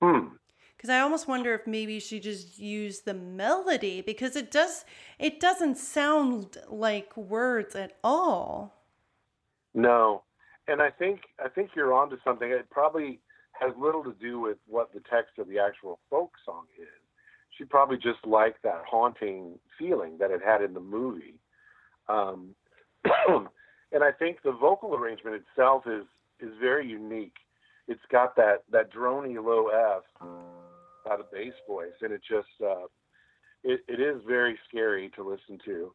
[0.00, 0.28] Hmm.
[0.76, 4.84] Because I almost wonder if maybe she just used the melody because it does
[5.18, 8.74] it doesn't sound like words at all.
[9.74, 10.22] No,
[10.68, 12.50] and I think I think you're onto something.
[12.50, 13.20] It probably
[13.60, 16.88] has little to do with what the text of the actual folk song is.
[17.56, 21.40] She probably just liked that haunting feeling that it had in the movie.
[22.08, 22.54] Um,
[23.04, 26.04] and I think the vocal arrangement itself is
[26.40, 27.36] is very unique.
[27.88, 30.02] It's got that that drony low F
[31.10, 32.86] out of bass voice, and it just uh,
[33.64, 35.92] it, it is very scary to listen to.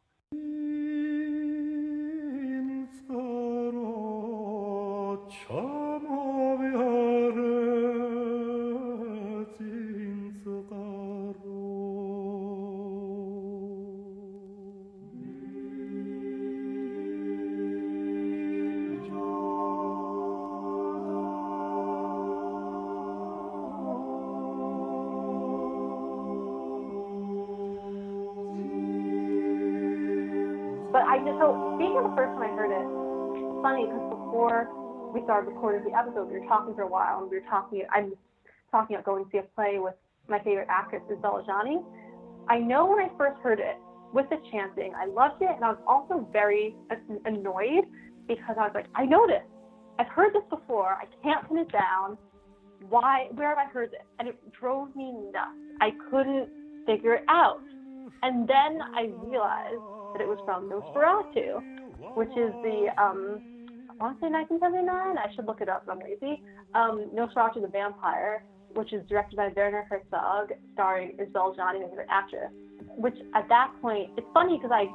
[32.42, 34.66] Time I heard it, funny because before
[35.14, 37.84] we started recording the episode, we were talking for a while, and we were talking.
[37.94, 38.14] I'm
[38.72, 39.94] talking about going to see a play with
[40.28, 41.84] my favorite actress, Isabelle Adjani.
[42.48, 43.76] I know when I first heard it
[44.12, 46.74] with the chanting, I loved it, and I was also very
[47.26, 47.84] annoyed
[48.26, 49.46] because I was like, I know this.
[50.00, 50.98] I've heard this before.
[50.98, 52.18] I can't pin it down.
[52.88, 53.28] Why?
[53.34, 54.02] Where have I heard this?
[54.18, 55.54] And it drove me nuts.
[55.80, 56.48] I couldn't
[56.86, 57.60] figure it out.
[58.22, 59.78] And then I realized
[60.12, 61.81] that it was from Nosferatu,
[62.14, 63.40] which is the um,
[64.00, 64.90] I want to say 1979.
[65.18, 65.84] I should look it up.
[65.88, 66.42] I'm lazy.
[66.74, 72.06] Um, Nosferatu the Vampire, which is directed by Werner Herzog, starring Isabelle Adjani, as an
[72.10, 72.50] actress.
[72.96, 74.90] Which at that point, it's funny because I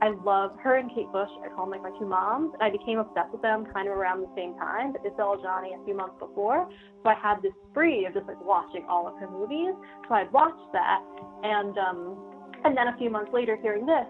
[0.00, 1.28] I love her and Kate Bush.
[1.44, 3.96] I call them like my two moms, and I became obsessed with them kind of
[3.96, 4.92] around the same time.
[4.92, 6.70] But Isabelle Adjani a few months before,
[7.02, 9.74] so I had this spree of just like watching all of her movies.
[10.08, 11.02] So I'd watched that,
[11.42, 12.16] and um,
[12.64, 14.06] and then a few months later, hearing this,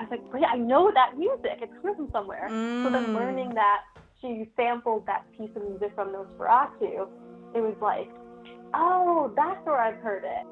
[0.00, 1.60] I was like, wait, I know that music.
[1.60, 2.48] It's coming from somewhere.
[2.82, 3.14] So then Mm.
[3.14, 3.82] learning that
[4.20, 7.06] she sampled that piece of music from Nosferatu,
[7.54, 8.08] it was like,
[8.72, 10.46] oh, that's where I've heard it.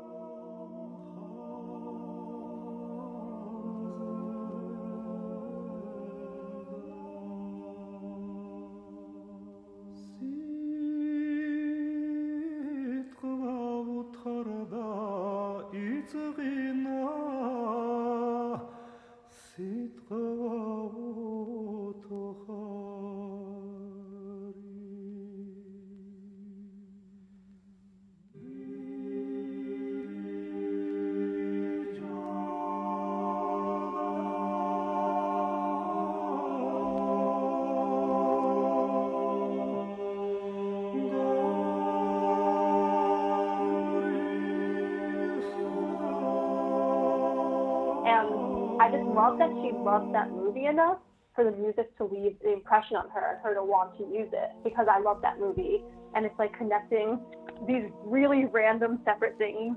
[49.79, 50.99] Love that she loves that movie enough
[51.35, 54.29] for the music to leave the impression on her and her to want to use
[54.33, 55.83] it because I love that movie.
[56.15, 57.21] And it's like connecting
[57.67, 59.77] these really random separate things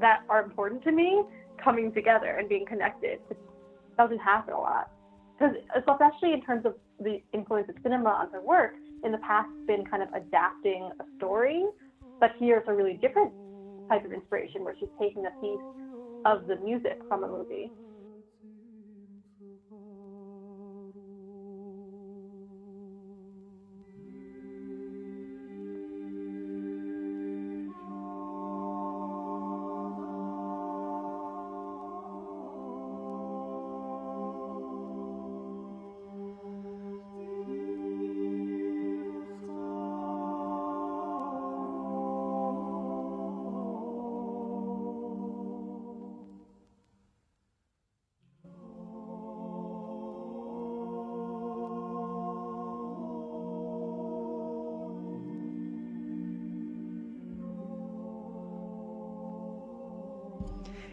[0.00, 1.22] that are important to me
[1.62, 3.20] coming together and being connected.
[3.30, 3.38] It
[3.96, 4.90] doesn't happen a lot.
[5.38, 8.74] Because especially in terms of the influence of cinema on her work,
[9.04, 11.64] in the past been kind of adapting a story,
[12.18, 13.32] but here it's a really different
[13.88, 15.60] type of inspiration where she's taking a piece
[16.26, 17.70] of the music from a movie.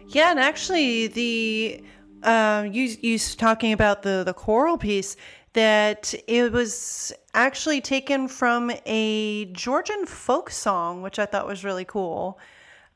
[0.08, 1.84] Yeah, and actually, the
[2.22, 5.16] um, you you talking about the the choral piece
[5.52, 11.84] that it was actually taken from a Georgian folk song, which I thought was really
[11.84, 12.38] cool.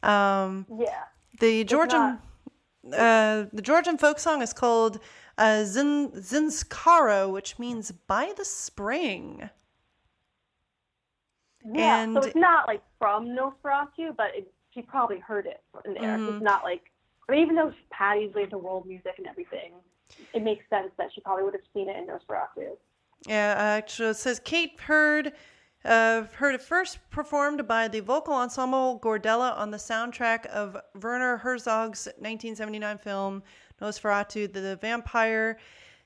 [0.03, 1.05] Um, Yeah.
[1.41, 2.19] the Georgian
[2.93, 4.99] uh, the Georgian folk song is called
[5.39, 9.49] uh, Zin Zinskaro, which means by the spring.
[11.65, 15.95] Yeah, And- so it's not like from Nosferatu, but it, she probably heard it in
[15.95, 16.19] there.
[16.19, 16.35] Mhm.
[16.35, 16.91] It's not like,
[17.29, 19.73] I mean, even though Patty's into world music and everything,
[20.35, 22.77] it makes sense that she probably would have seen it in Nosferatu.
[23.27, 25.33] Yeah, actually, it says Kate heard
[25.85, 31.39] uh, heard it first performed by the vocal ensemble Gordela on the soundtrack of Werner
[31.39, 33.43] Herzog's 1979 film
[33.81, 35.59] Nosferatu the Vampire.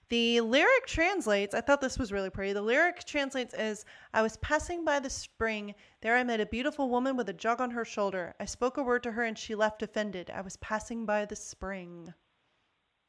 [0.08, 2.52] The lyric translates, I thought this was really pretty.
[2.52, 3.84] The lyric translates as
[4.14, 5.74] I was passing by the spring.
[6.00, 8.34] There I met a beautiful woman with a jug on her shoulder.
[8.38, 10.30] I spoke a word to her and she left offended.
[10.30, 12.14] I was passing by the spring.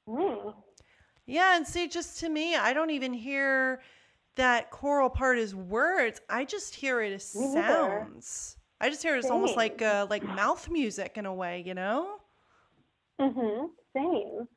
[0.07, 0.55] Mm.
[1.27, 3.81] Yeah, and see, just to me, I don't even hear
[4.35, 6.21] that choral part as words.
[6.29, 8.57] I just hear it as sounds.
[8.79, 11.73] I just hear it as almost like uh, like mouth music in a way, you
[11.73, 12.21] know?
[13.19, 13.69] Mhm.
[13.93, 14.47] Same.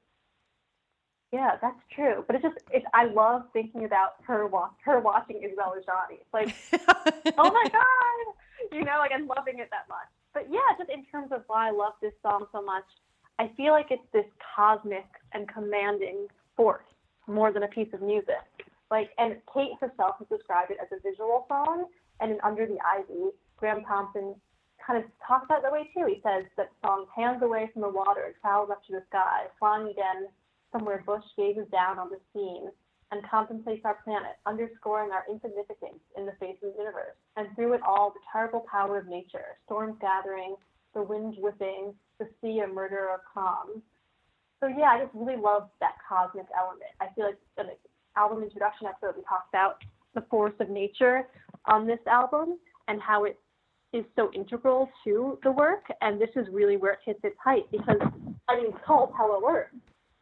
[1.32, 2.24] Yeah, that's true.
[2.26, 6.18] But it's just, it's, I love thinking about her wa- her watching Isabelle Adjani.
[6.20, 6.54] It's like,
[7.38, 10.08] oh my god, you know, like I'm loving it that much.
[10.34, 12.84] But yeah, just in terms of why I love this song so much,
[13.38, 14.26] I feel like it's this
[14.56, 16.26] cosmic and commanding
[16.56, 16.84] force
[17.26, 18.42] more than a piece of music.
[18.90, 21.86] Like, and Kate herself has described it as a visual song.
[22.20, 24.34] And in Under the Ivy, Graeme Thomson
[24.84, 26.06] kind of talks about it that way too.
[26.06, 29.02] He says that the song hands away from the water and travels up to the
[29.08, 30.28] sky, flying again
[30.72, 32.70] somewhere Bush gazes down on the scene
[33.12, 37.16] and contemplates our planet, underscoring our insignificance in the face of the universe.
[37.36, 40.54] And through it all, the terrible power of nature, storms gathering,
[40.94, 43.82] the wind whipping, the sea a murderer of calm.
[44.60, 46.90] So yeah, I just really love that cosmic element.
[47.00, 47.64] I feel like the
[48.16, 49.78] album introduction episode we talked about
[50.14, 51.26] the force of nature
[51.66, 52.58] on this album
[52.88, 53.38] and how it
[53.92, 55.84] is so integral to the work.
[56.00, 57.98] And this is really where it hits its height because
[58.48, 59.68] I mean it's called Hello Earth.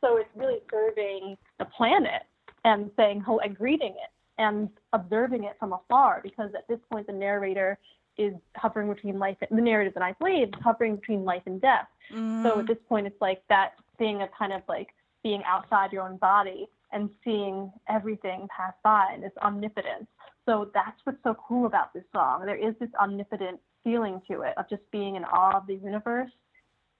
[0.00, 2.22] So it's really serving the planet
[2.64, 7.06] and saying hello and greeting it and observing it from afar because at this point
[7.06, 7.78] the narrator
[8.16, 11.60] is hovering between life and the narrator is an slave is hovering between life and
[11.60, 11.86] death.
[12.10, 12.66] So at mm.
[12.66, 14.88] this point it's like that thing of kind of like
[15.22, 20.06] being outside your own body and seeing everything pass by and this omnipotence.
[20.46, 22.46] So that's what's so cool about this song.
[22.46, 26.30] There is this omnipotent feeling to it of just being in awe of the universe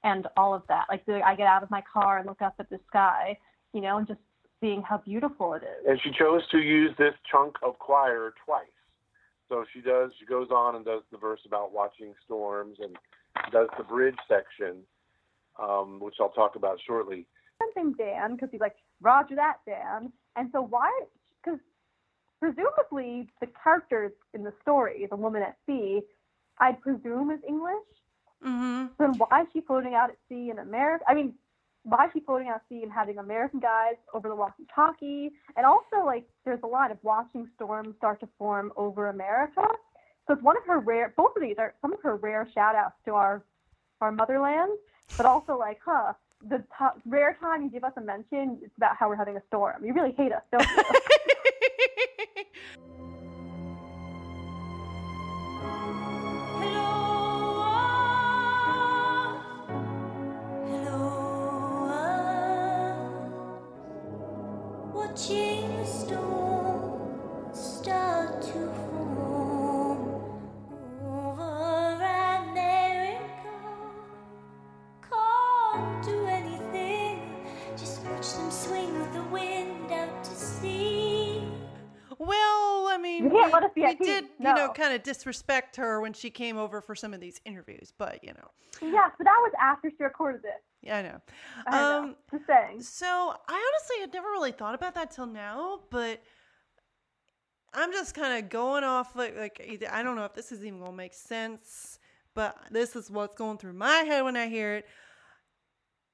[0.05, 0.87] and all of that.
[0.89, 3.39] Like the, I get out of my car and look up at the sky,
[3.73, 4.21] you know, and just
[4.61, 5.87] seeing how beautiful it is.
[5.87, 8.67] And she chose to use this chunk of choir twice.
[9.49, 10.11] So she does.
[10.19, 12.97] She goes on and does the verse about watching storms, and
[13.51, 14.83] does the bridge section,
[15.63, 17.27] um, which I'll talk about shortly.
[17.59, 20.91] something Dan because he's like Roger that Dan, and so why?
[21.43, 21.59] Because
[22.41, 26.01] presumably the characters in the story, the woman at sea,
[26.59, 27.75] I presume is English.
[28.43, 31.05] Hmm Then why is she floating out at sea in America?
[31.09, 31.35] I mean,
[31.83, 35.31] why is she floating out at sea and having American guys over the walkie-talkie?
[35.57, 39.63] And also, like, there's a lot of watching storms start to form over America.
[40.27, 41.15] So it's one of her rare.
[41.17, 43.43] Both of these are some of her rare shout-outs to our
[44.01, 44.79] our motherland,
[45.17, 46.13] but also like, huh,
[46.49, 49.43] the t- rare time you give us a mention, it's about how we're having a
[49.49, 49.85] storm.
[49.85, 50.83] You really hate us, don't you?
[84.79, 88.33] kind of disrespect her when she came over for some of these interviews, but you
[88.33, 88.51] know,
[88.81, 90.53] Yeah, so that was after she recorded this.
[90.83, 91.21] yeah, I know.
[91.67, 91.99] I know.
[92.05, 92.81] Um, Just saying.
[92.83, 96.23] So I honestly had never really thought about that till now, but
[97.75, 100.79] I'm just kind of going off like like I don't know if this is even
[100.81, 101.99] gonna make sense,
[102.35, 104.87] but this is what's going through my head when I hear it.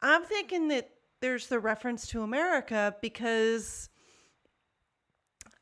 [0.03, 0.91] I'm thinking that
[1.21, 3.89] there's the reference to America because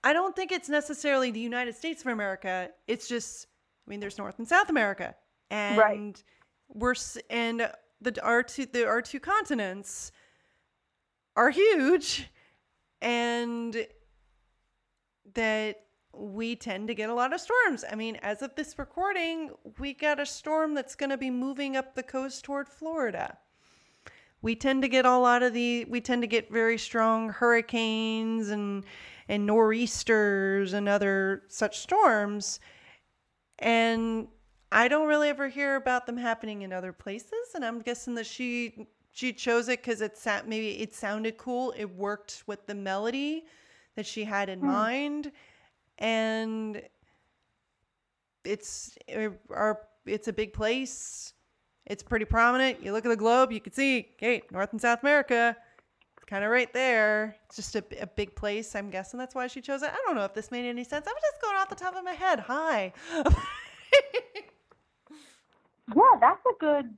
[0.04, 2.70] I don't think it's necessarily the United States of America.
[2.86, 3.46] It's just
[3.86, 5.14] I mean there's North and South America,
[5.50, 6.22] and Right.
[6.68, 6.94] we're
[7.30, 10.12] and the our two the our two continents
[11.36, 12.28] are huge
[13.00, 13.86] and
[15.34, 15.76] that
[16.14, 17.84] we tend to get a lot of storms.
[17.90, 21.74] I mean, as of this recording, we got a storm that's going to be moving
[21.76, 23.38] up the coast toward Florida.
[24.42, 28.48] We tend to get a lot of the we tend to get very strong hurricanes
[28.50, 28.84] and
[29.32, 32.60] and nor'easters and other such storms.
[33.58, 34.28] And
[34.70, 38.26] I don't really ever hear about them happening in other places, and I'm guessing that
[38.26, 41.72] she she chose it because it sat maybe it sounded cool.
[41.78, 43.44] It worked with the melody
[43.96, 44.66] that she had in hmm.
[44.66, 45.32] mind,
[45.96, 46.82] and
[48.44, 51.32] it's it, our it's a big place.
[51.86, 52.82] It's pretty prominent.
[52.84, 55.56] You look at the globe, you can see, hey, North and South America,
[56.32, 57.36] kind of right there.
[57.44, 58.74] It's just a, a big place.
[58.74, 59.90] I'm guessing that's why she chose it.
[59.92, 61.06] I don't know if this made any sense.
[61.06, 62.40] I'm just going off the top of my head.
[62.40, 62.92] Hi.
[65.94, 66.94] Yeah, that's a good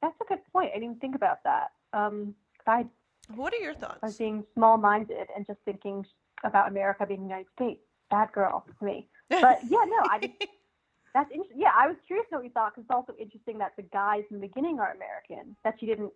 [0.00, 0.70] that's a good point.
[0.72, 1.72] I didn't think about that.
[1.92, 2.32] Um,
[2.64, 2.86] I
[3.34, 3.98] what are your thoughts?
[4.04, 6.06] I was being small minded and just thinking
[6.44, 7.80] about America being the United States.
[8.08, 9.08] Bad girl, me.
[9.30, 10.34] But yeah, no, I just
[11.14, 11.60] that's interesting.
[11.60, 13.82] Yeah, I was curious to know what you thought because it's also interesting that the
[13.82, 15.56] guys in the beginning are American.
[15.64, 16.12] That she didn't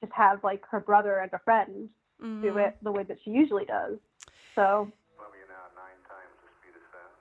[0.00, 1.90] just have like her brother and a friend
[2.20, 2.68] do Mhm.
[2.68, 3.98] it the way that she usually does.
[4.54, 4.88] So
[5.18, 7.12] Moving you now nine times the speed of sound.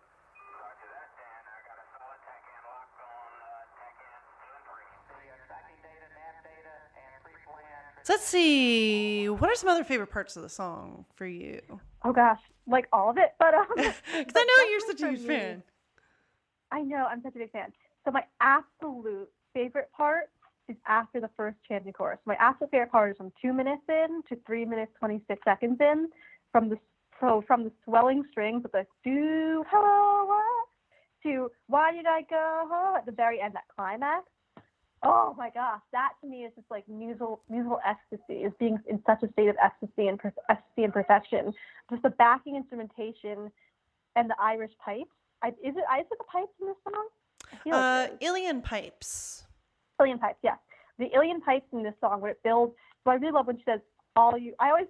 [0.56, 1.42] Roger that, Dan.
[1.52, 4.88] I got a solid TACAN locked on uh, TACAN two and three.
[5.28, 8.04] The tracking data, nav data, and pre-plan.
[8.04, 9.28] So let's see.
[9.30, 11.60] What are some other favorite parts of the song for you?
[12.04, 13.34] oh gosh, like all of it.
[13.40, 15.64] But um, Because I know you're such a huge me- fan.
[16.72, 17.72] I know, I'm such a big fan.
[18.04, 20.30] So my absolute favorite part
[20.68, 22.20] is after the first chanting chorus.
[22.26, 25.78] My absolute favorite part is from two minutes in to three minutes twenty six seconds
[25.80, 26.10] in,
[26.52, 26.78] from the
[27.20, 30.68] so from the swelling strings with the do hello what
[31.24, 34.26] to why did I go at the very end that climax.
[35.04, 39.02] Oh my gosh, that to me is just like musical musical ecstasy, is being in
[39.06, 41.54] such a state of ecstasy and per- ecstasy and perfection.
[41.92, 43.52] Just the backing instrumentation
[44.16, 45.12] and the Irish pipes.
[45.44, 47.08] I, is it is it the pipes in this song?
[47.52, 48.20] I feel Uh, like.
[48.22, 49.45] Uilleann Pipes.
[50.00, 50.58] Alien pipes, yes.
[51.00, 52.74] The alien pipes in this song where it builds.
[53.04, 53.80] So I really love when she says
[54.16, 54.54] all you.
[54.60, 54.88] I always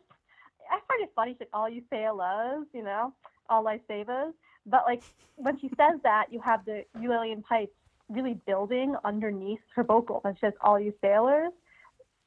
[0.70, 1.34] I find it funny.
[1.34, 3.14] She's like all you sailors, you know,
[3.50, 4.34] all I savers.
[4.66, 5.04] But like
[5.36, 7.74] when she says that, you have the alien pipes
[8.10, 11.52] really building underneath her vocals, and she says all you sailors.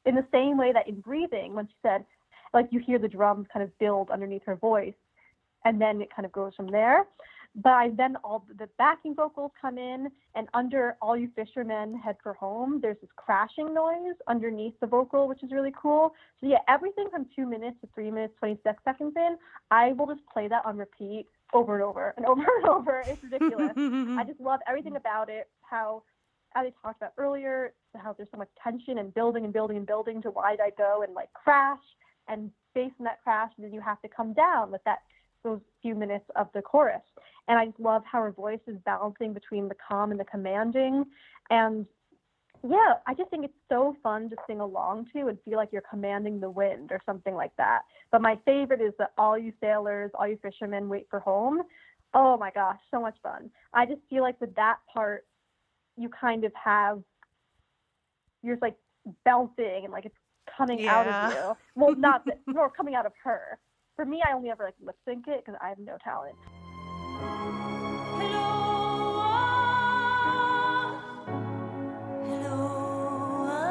[0.05, 2.05] In the same way that in breathing, when she said,
[2.53, 4.95] like you hear the drums kind of build underneath her voice,
[5.65, 7.05] and then it kind of goes from there.
[7.63, 12.33] But then all the backing vocals come in, and under "All You Fishermen Head for
[12.33, 16.13] Home," there's this crashing noise underneath the vocal, which is really cool.
[16.39, 19.37] So yeah, everything from two minutes to three minutes twenty six seconds in,
[19.71, 23.03] I will just play that on repeat over and over and over and over.
[23.07, 23.71] It's ridiculous.
[23.75, 25.49] I just love everything about it.
[25.61, 26.03] How,
[26.55, 29.85] as I talked about earlier, how there's so much tension and building and building and
[29.85, 31.79] building to why did I go and like crash
[32.27, 34.99] and based on that crash, and then you have to come down with that
[35.43, 37.01] those few minutes of the chorus.
[37.47, 41.05] And I just love how her voice is balancing between the calm and the commanding.
[41.49, 41.85] And
[42.63, 45.83] yeah, I just think it's so fun to sing along to and feel like you're
[45.89, 47.81] commanding the wind or something like that.
[48.11, 51.61] But my favorite is the all you sailors, all you fishermen wait for home.
[52.13, 53.49] Oh my gosh, so much fun.
[53.73, 55.25] I just feel like with that part,
[55.95, 57.01] you kind of have,
[58.41, 58.75] you're just like
[59.23, 60.15] belting and like it's
[60.57, 61.57] coming out of you.
[61.75, 63.57] Well, not that, more coming out of her.
[63.99, 66.37] For me, I only ever like lip sync it because I have no talent.
[67.21, 68.23] Uh,
[73.43, 73.67] uh,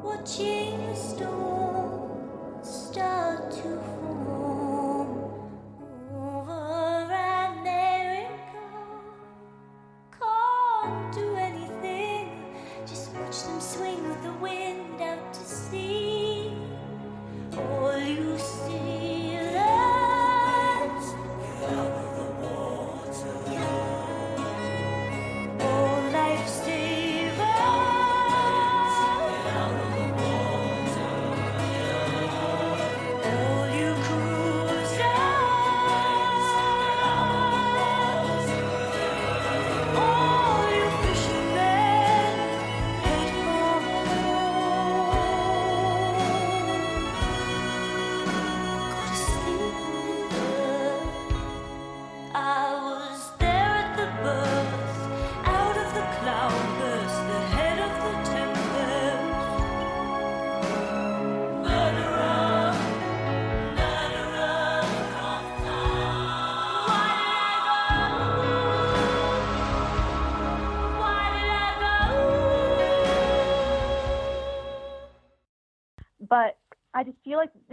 [0.00, 3.89] watching the storm start to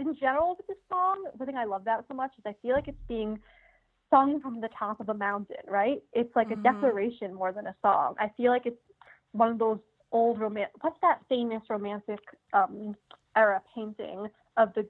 [0.08, 2.54] in general with this song, the thing I love about it so much is I
[2.62, 3.38] feel like it's being
[4.10, 6.02] sung from the top of a mountain, right?
[6.12, 6.52] It's like Mhm.
[6.52, 8.14] a declaration more than a song.
[8.18, 8.80] I feel like it's
[9.32, 9.78] one of those
[10.12, 10.82] old romantic.
[10.82, 12.20] What's that famous romantic
[12.52, 12.96] um,
[13.36, 14.86] era painting of the?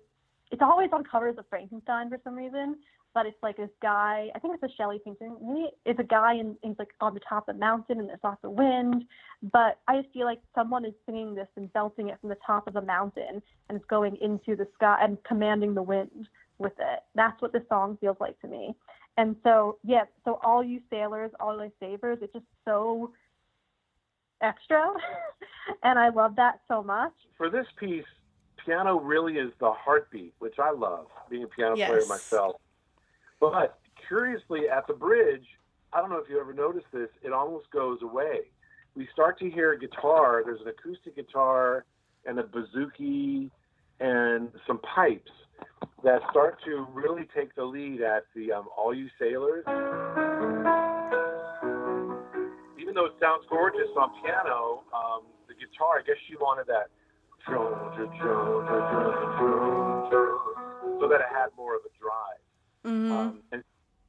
[0.51, 2.77] It's always on covers of Frankenstein for some reason,
[3.19, 4.29] but it's like this guy.
[4.33, 5.37] I think it's a Shelley painting.
[5.43, 8.21] Maybe it's a guy and he's like on the top of a mountain and there's
[8.23, 9.07] lots of wind.
[9.43, 12.69] But I just feel like someone is singing this and belting it from the top
[12.69, 17.01] of a mountain and it's going into the sky and commanding the wind with it.
[17.17, 18.77] That's what this song feels like to me.
[19.17, 23.11] And so, yeah, so all you sailors, all you savers, it's just so
[24.43, 24.93] extra.
[25.83, 27.15] and I love that so much.
[27.37, 28.05] For this piece,
[28.65, 32.55] piano really is the heartbeat, which I love, being a piano player myself.
[33.41, 33.79] But
[34.09, 35.45] curiously, at the bridge,
[35.93, 38.51] I don't know if you ever noticed this, it almost goes away.
[38.95, 41.85] We start to hear a guitar, there's an acoustic guitar
[42.27, 43.51] and a bouzouki
[44.01, 45.31] and some pipes
[46.05, 49.65] that start to really take the lead at the um, All You Sailors.
[52.81, 56.91] Even though it sounds gorgeous on piano, um, the guitar, I guess she wanted that
[61.01, 62.48] so that it had more of a drive.
[62.85, 63.11] Mhm.
[63.11, 63.63] Um, and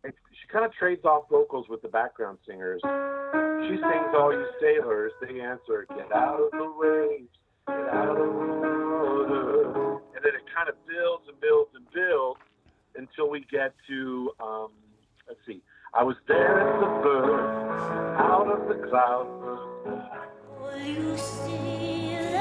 [0.03, 2.81] and she kind of trades off vocals with the background singers.
[2.83, 7.29] She sings "All You Sailors," they answer "Get out of the waves,
[7.67, 12.39] get out of the water," and then it kind of builds and builds and builds
[12.95, 14.71] until we get to um,
[15.27, 15.61] let's see.
[15.93, 19.29] I was there at the birth, out of the clouds.
[20.61, 22.35] All you sailors,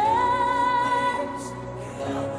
[2.01, 2.38] all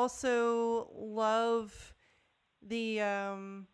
[0.00, 1.94] also love
[2.66, 3.66] the um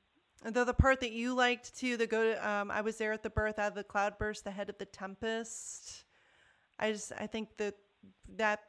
[0.44, 1.96] the the part that you liked too.
[1.96, 4.50] The go to um I was there at the birth out of the cloudburst, the
[4.50, 6.04] head of the tempest.
[6.78, 7.74] I just I think that
[8.36, 8.60] that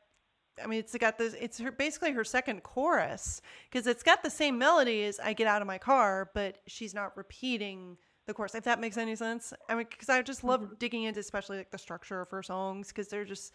[0.63, 4.29] I mean it's got this it's her basically her second chorus because it's got the
[4.29, 7.97] same melody as I get out of my car, but she's not repeating
[8.27, 8.55] the chorus.
[8.55, 9.53] If that makes any sense.
[9.67, 12.89] I mean because I just love digging into especially like the structure of her songs
[12.89, 13.51] because they're just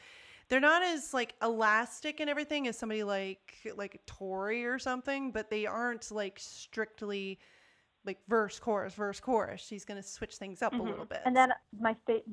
[0.52, 5.48] they're not as like elastic and everything as somebody like like Tori or something, but
[5.48, 7.38] they aren't like strictly
[8.04, 9.62] like verse chorus verse chorus.
[9.62, 11.20] She's gonna switch things up a little bit.
[11.20, 11.28] Mm-hmm.
[11.28, 12.26] And then my favorite,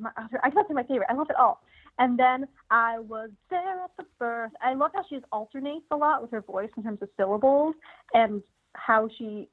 [0.43, 1.07] I can't say my favorite.
[1.09, 1.61] I love it all.
[1.97, 4.51] And then I was there at the birth.
[4.61, 7.75] I love how she alternates a lot with her voice in terms of syllables
[8.13, 8.43] and
[8.73, 9.47] how she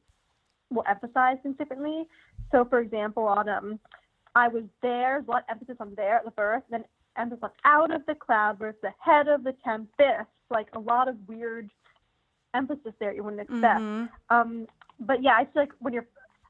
[0.70, 2.08] will emphasize things differently.
[2.50, 3.78] So, for example, on um,
[4.34, 6.84] I was there, a lot of emphasis on there at the birth, then
[7.16, 10.28] emphasis on out of the cloud versus the head of the tempest.
[10.50, 11.70] Like a lot of weird
[12.54, 13.80] emphasis there you wouldn't expect.
[13.80, 14.10] Mhm.
[14.30, 14.66] Um,
[15.00, 16.06] but yeah, I feel like when you're,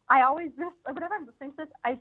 [0.08, 0.50] I always
[0.84, 1.98] whenever I'm listening to this, I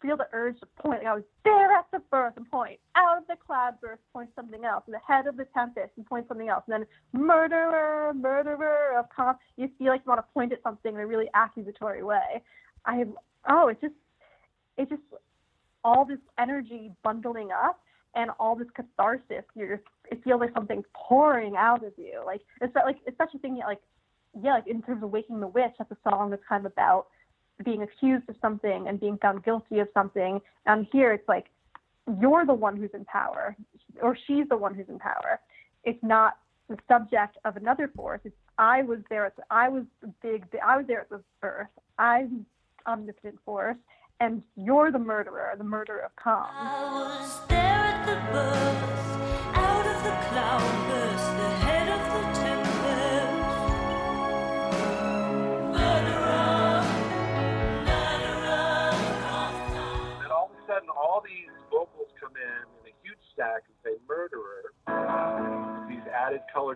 [0.00, 1.00] feel the urge to point.
[1.00, 4.30] Like I was there at the birth and point, out of the cloud birth, point
[4.34, 6.86] something else, and the head of the tempest and point something else, and then
[7.20, 9.36] murderer, murderer of com.
[9.56, 12.42] You feel like you want to point at something in a really accusatory way.
[12.86, 13.04] I
[13.48, 13.94] oh, it's just,
[14.78, 15.02] it's just
[15.84, 17.80] all this energy bundling up
[18.14, 19.44] and all this catharsis.
[19.54, 22.22] You're just, it feels like something's pouring out of you.
[22.24, 23.80] Like it's like especially thinking like
[24.40, 27.06] yeah, like in terms of Waking the Witch, that's a song that's kind of about
[27.64, 30.40] being accused of something and being found guilty of something.
[30.66, 31.46] And here it's like
[32.20, 33.56] you're the one who's in power,
[34.00, 35.40] or she's the one who's in power.
[35.84, 36.38] It's not
[36.68, 38.20] the subject of another force.
[38.24, 41.22] It's I was there at the, I was the big I was there at the
[41.40, 41.68] birth.
[41.98, 42.46] I'm
[42.86, 43.76] omnipotent force,
[44.20, 46.48] and you're the murderer, the murderer of calm.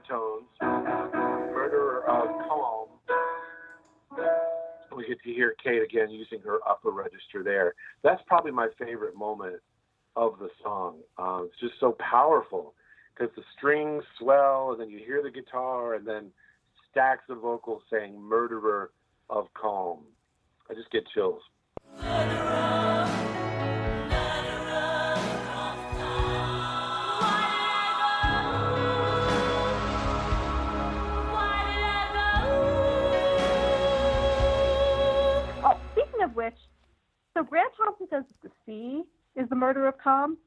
[0.08, 2.88] Tones, "murderer of calm."
[4.96, 7.74] We get to hear Kate again using her upper register there.
[8.02, 9.60] That's probably my favorite moment
[10.16, 10.96] of the song.
[11.18, 12.74] Um, it's just so powerful
[13.14, 16.30] because the strings swell, and then you hear the guitar, and then
[16.90, 18.90] stacks of vocals saying "murderer
[19.30, 20.00] of calm."
[20.70, 21.42] I just get chills.
[35.62, 36.54] Oh, speaking of which,
[37.34, 39.04] so Graeme Thomson says the sea
[39.36, 40.38] is the murder of Calm.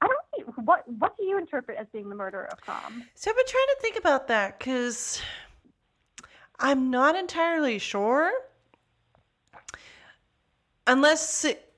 [0.00, 3.04] I don't what what do you interpret as being the murder of Calm?
[3.14, 5.20] So I've been trying to think about that because
[6.58, 8.32] I'm not entirely sure.
[10.86, 11.72] Unless it,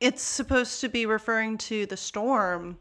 [0.00, 2.78] it's supposed to be referring to the storm.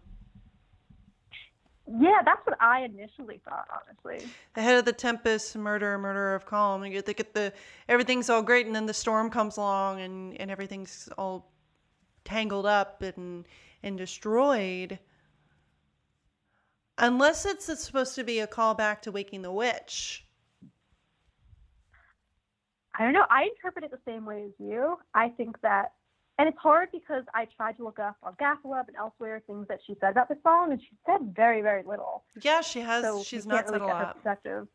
[1.85, 4.27] Yeah, that's what I initially thought, honestly.
[4.55, 6.83] The head of the tempest, murder, murder of calm.
[6.85, 7.53] You think at the
[7.87, 11.52] everything's all great, and then the storm comes along, and and everything's all
[12.25, 13.45] tangled up and
[13.83, 14.99] and destroyed.
[16.97, 20.25] Unless it's, it's supposed to be a callback to Waking the Witch.
[22.95, 23.25] I don't know.
[23.29, 24.97] I interpret it the same way as you.
[25.15, 25.93] I think that,
[26.37, 29.79] and it's hard because I tried to look up on Gaffaweb and elsewhere things that
[29.85, 32.23] she said about the song, and she said very, very little.
[32.41, 33.03] Yeah, she has.
[33.03, 34.15] so she's not can't said a lot.
[34.15, 34.67] perspective.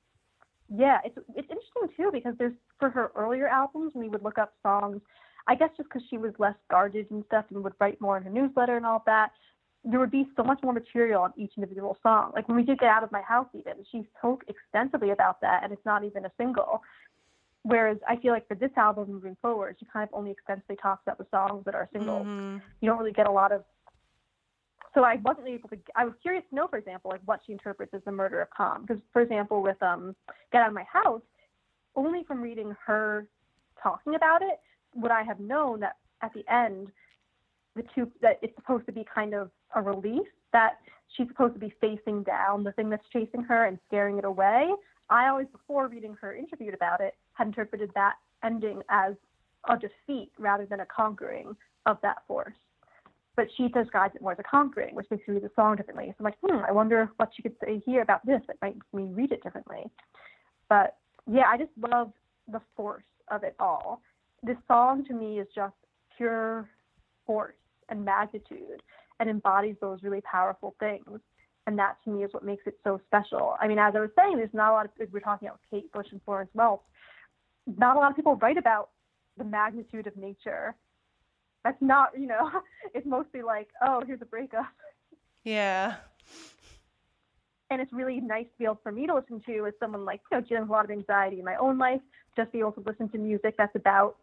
[0.68, 4.52] Yeah, it's it's interesting too because there's for her earlier albums we would look up
[4.62, 5.00] songs.
[5.48, 8.22] I guess just because she was less guarded and stuff and would write more in
[8.22, 9.30] her newsletter and all that,
[9.82, 12.32] there would be so much more material on each individual song.
[12.34, 15.64] Like when we did Get Out of My House, even she spoke extensively about that,
[15.64, 16.82] and it's not even a single.
[17.62, 21.02] Whereas I feel like for this album moving forward, she kind of only extensively talks
[21.06, 22.26] about the songs that are singles.
[22.26, 22.60] Mhm.
[22.80, 23.64] You don't really get a lot of.
[24.94, 25.78] So I wasn't able to.
[25.96, 28.50] I was curious to know, for example, like what she interprets as the murder of
[28.50, 28.82] Calm.
[28.82, 30.14] Because, for example, with um,
[30.52, 31.22] Get Out of My House,
[31.94, 33.26] only from reading her
[33.82, 34.60] talking about it
[34.94, 36.88] would I have known that at the end,
[37.76, 40.78] the two that it's supposed to be kind of a relief that
[41.16, 44.68] she's supposed to be facing down the thing that's chasing her and scaring it away.
[45.10, 48.14] I always, before reading her interviewed about it, had interpreted that
[48.44, 49.14] ending as
[49.68, 52.54] a defeat rather than a conquering of that force.
[53.36, 56.06] But she describes it more as a conquering, which makes me read the song differently.
[56.08, 58.76] So I'm like, hmm, I wonder what she could say here about this that might
[58.92, 59.84] make me read it differently.
[60.68, 60.96] But
[61.30, 62.12] yeah, I just love
[62.50, 64.02] the force of it all.
[64.42, 65.74] This song to me is just
[66.16, 66.68] pure
[67.26, 67.54] force
[67.88, 68.82] and magnitude
[69.20, 71.20] and embodies those really powerful things.
[71.66, 73.56] And that to me is what makes it so special.
[73.60, 75.92] I mean, as I was saying, there's not a lot of, we're talking about Kate
[75.92, 76.80] Bush and Florence Welch,
[77.76, 78.90] not a lot of people write about
[79.36, 80.74] the magnitude of nature.
[81.64, 82.50] That's not, you know,
[82.94, 84.66] it's mostly like, oh, here's a breakup.
[85.44, 85.96] Yeah.
[87.70, 90.22] And it's really nice to be able for me to listen to as someone like,
[90.32, 92.00] you know, dealing with a lot of anxiety in my own life,
[92.34, 94.16] just be able to listen to music that's about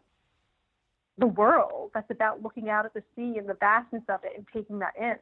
[1.18, 4.46] the world, that's about looking out at the sea and the vastness of it and
[4.52, 5.16] taking that in.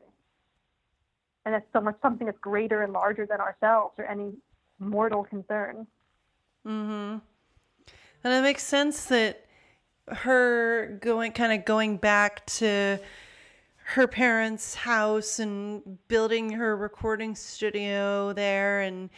[1.45, 4.33] And that's so much something that's greater and larger than ourselves or any
[4.79, 5.87] mortal concern.
[6.67, 7.19] Mm-hmm.
[8.25, 9.45] And it makes sense that
[10.09, 12.99] her going kind of going back to
[13.85, 19.11] her parents' house and building her recording studio there and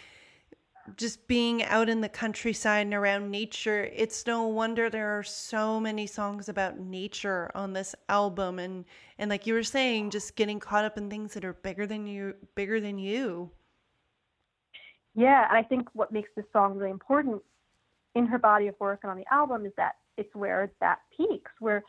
[0.97, 3.91] just being out in the countryside and around nature.
[3.95, 8.85] It's no wonder there are so many songs about nature on this album and
[9.19, 12.07] and like you were saying just getting caught up in things that are bigger than
[12.07, 13.51] you bigger than you.
[15.15, 17.43] Yeah, and I think what makes this song really important
[18.15, 21.51] in her body of work and on the album is that it's where that peaks,
[21.59, 21.83] where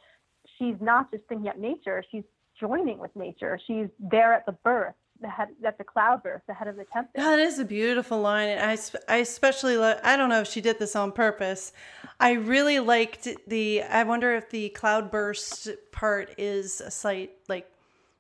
[0.58, 2.24] she's not just thinking about nature, she's
[2.60, 3.60] joining with nature.
[3.68, 6.86] She's there at the birth, the head, at the cloud birth, the head of the
[6.86, 7.16] tempest.
[7.16, 8.50] That is a beautiful line.
[8.50, 8.78] And I,
[9.14, 11.74] I especially, lo- I don't know if she did this on purpose.
[12.20, 17.70] I really liked the, I wonder if the cloudburst part is a slight, like,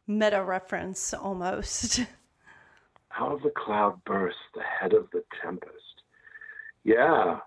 [0.08, 2.00] meta reference almost.
[3.20, 5.72] Out of the cloud burst, the head of the tempest.
[6.84, 7.39] Yeah,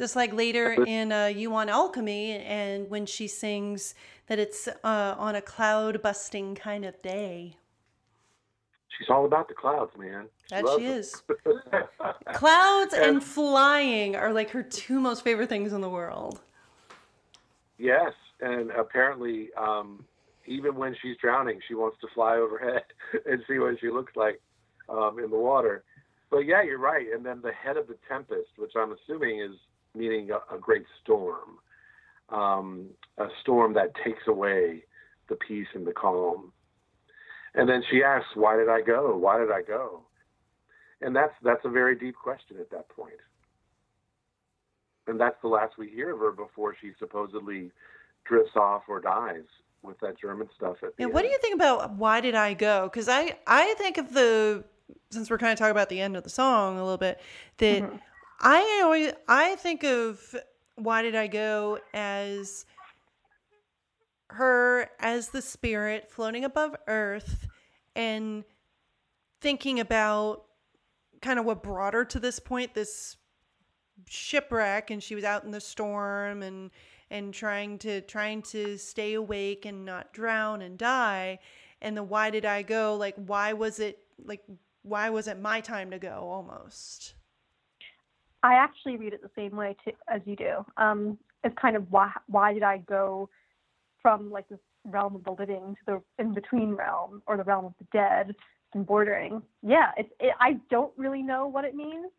[0.00, 3.94] Just like later in uh, You Want Alchemy, and when she sings
[4.28, 7.56] that it's uh, on a cloud busting kind of day.
[8.96, 10.24] she's all about the clouds, man.
[10.48, 11.22] That she is.
[12.32, 16.40] Clouds and And- flying are like her two most favorite things in the world.
[17.76, 20.02] Yes, and apparently, um,
[20.46, 22.84] even when she's drowning, she wants to fly overhead
[23.26, 24.40] and see what she looks like
[24.88, 25.84] um, in the water.
[26.30, 27.06] But yeah, you're right.
[27.14, 29.56] And then the head of the tempest, which I'm assuming is
[29.94, 31.58] meaning a, a great storm,
[32.28, 32.86] um,
[33.18, 34.84] a storm that takes away
[35.28, 36.52] the peace and the calm.
[37.54, 39.16] And then she asks, "Why did I go?
[39.16, 40.02] Why did I go?"
[41.00, 43.14] And that's that's a very deep question at that point.
[45.06, 47.72] And that's the last we hear of her before she supposedly
[48.24, 49.44] drifts off or dies
[49.82, 52.54] with that German stuff at the Yeah, what do you think about why did I
[52.54, 52.84] go?
[52.84, 54.64] Because I I think of the
[55.10, 57.20] since we're kind of talking about the end of the song a little bit
[57.58, 58.00] that
[58.40, 60.34] I always I think of
[60.76, 62.64] Why Did I Go as
[64.30, 67.46] her as the spirit floating above Earth
[67.94, 68.44] and
[69.40, 70.44] thinking about
[71.20, 73.16] kind of what brought her to this point, this
[74.08, 76.70] shipwreck, and she was out in the storm and
[77.10, 81.40] and trying to trying to stay awake and not drown and die.
[81.82, 82.96] And the why did I go?
[82.96, 84.42] Like why was it like
[84.82, 87.14] why was it my time to go almost?
[88.42, 90.64] I actually read it the same way too, as you do.
[90.76, 93.28] Um, it's kind of why why did I go
[94.02, 97.66] from like this realm of the living to the in between realm or the realm
[97.66, 98.34] of the dead
[98.74, 99.42] and bordering?
[99.62, 102.10] Yeah, it's it, I don't really know what it means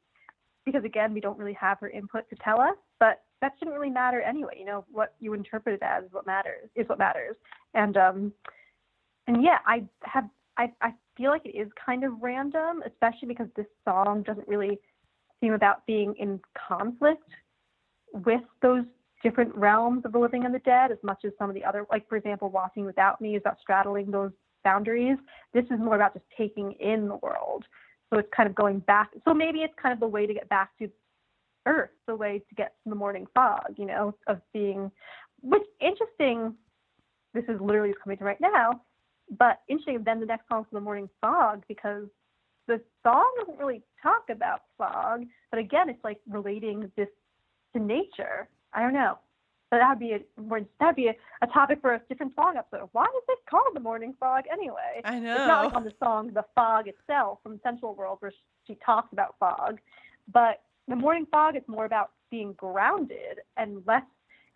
[0.65, 3.89] because again we don't really have her input to tell us, but that shouldn't really
[3.89, 4.55] matter anyway.
[4.59, 7.35] You know what you interpret it as is what matters is what matters.
[7.73, 8.33] And um,
[9.27, 13.47] and yeah, I have I I feel like it is kind of random, especially because
[13.55, 14.79] this song doesn't really
[15.41, 17.27] seem about being in conflict
[18.13, 18.85] with those
[19.23, 21.85] different realms of the living and the dead as much as some of the other
[21.91, 24.31] like for example walking without me is about straddling those
[24.63, 25.17] boundaries.
[25.53, 27.65] This is more about just taking in the world.
[28.11, 30.49] So it's kind of going back so maybe it's kind of the way to get
[30.49, 30.89] back to
[31.65, 34.91] earth the way to get to the morning fog you know of being
[35.41, 36.53] which interesting
[37.33, 38.81] this is literally coming to right now
[39.37, 42.07] but interesting then the next song's the morning fog because
[42.71, 47.09] the song doesn't really talk about fog but again it's like relating this
[47.73, 49.17] to nature I don't know.
[49.69, 50.19] But that would be a
[50.79, 52.89] that'd be a, a topic for a different song episode.
[52.91, 55.01] Why is it called the morning fog anyway?
[55.05, 58.33] I know It's not like on the song The Fog itself from Sensual World where
[58.67, 59.79] she talks about fog.
[60.31, 64.03] But the morning fog is more about being grounded and less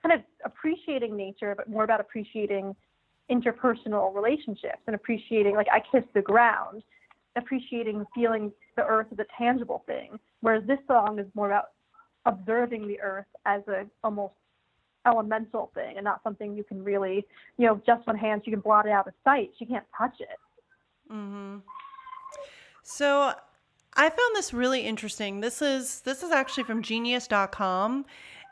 [0.04, 2.76] kind of appreciating nature, but more about appreciating
[3.32, 6.84] interpersonal relationships and appreciating like I kiss the ground,
[7.36, 10.20] appreciating feeling the earth as a tangible thing.
[10.42, 11.66] Whereas this song is more about
[12.26, 14.34] observing the earth as a almost
[15.06, 17.26] elemental thing and not something you can really,
[17.58, 19.52] you know, just one hand she can blot it out of sight.
[19.58, 21.12] She can't touch it.
[21.12, 21.58] Mm-hmm.
[22.84, 23.34] So
[23.94, 25.42] I found this really interesting.
[25.42, 28.06] This is this is actually from genius.com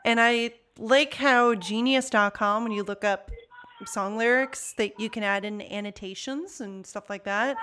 [0.04, 3.30] and I like how genius.com when you look up
[3.86, 7.56] song lyrics that you can add in annotations and stuff like that.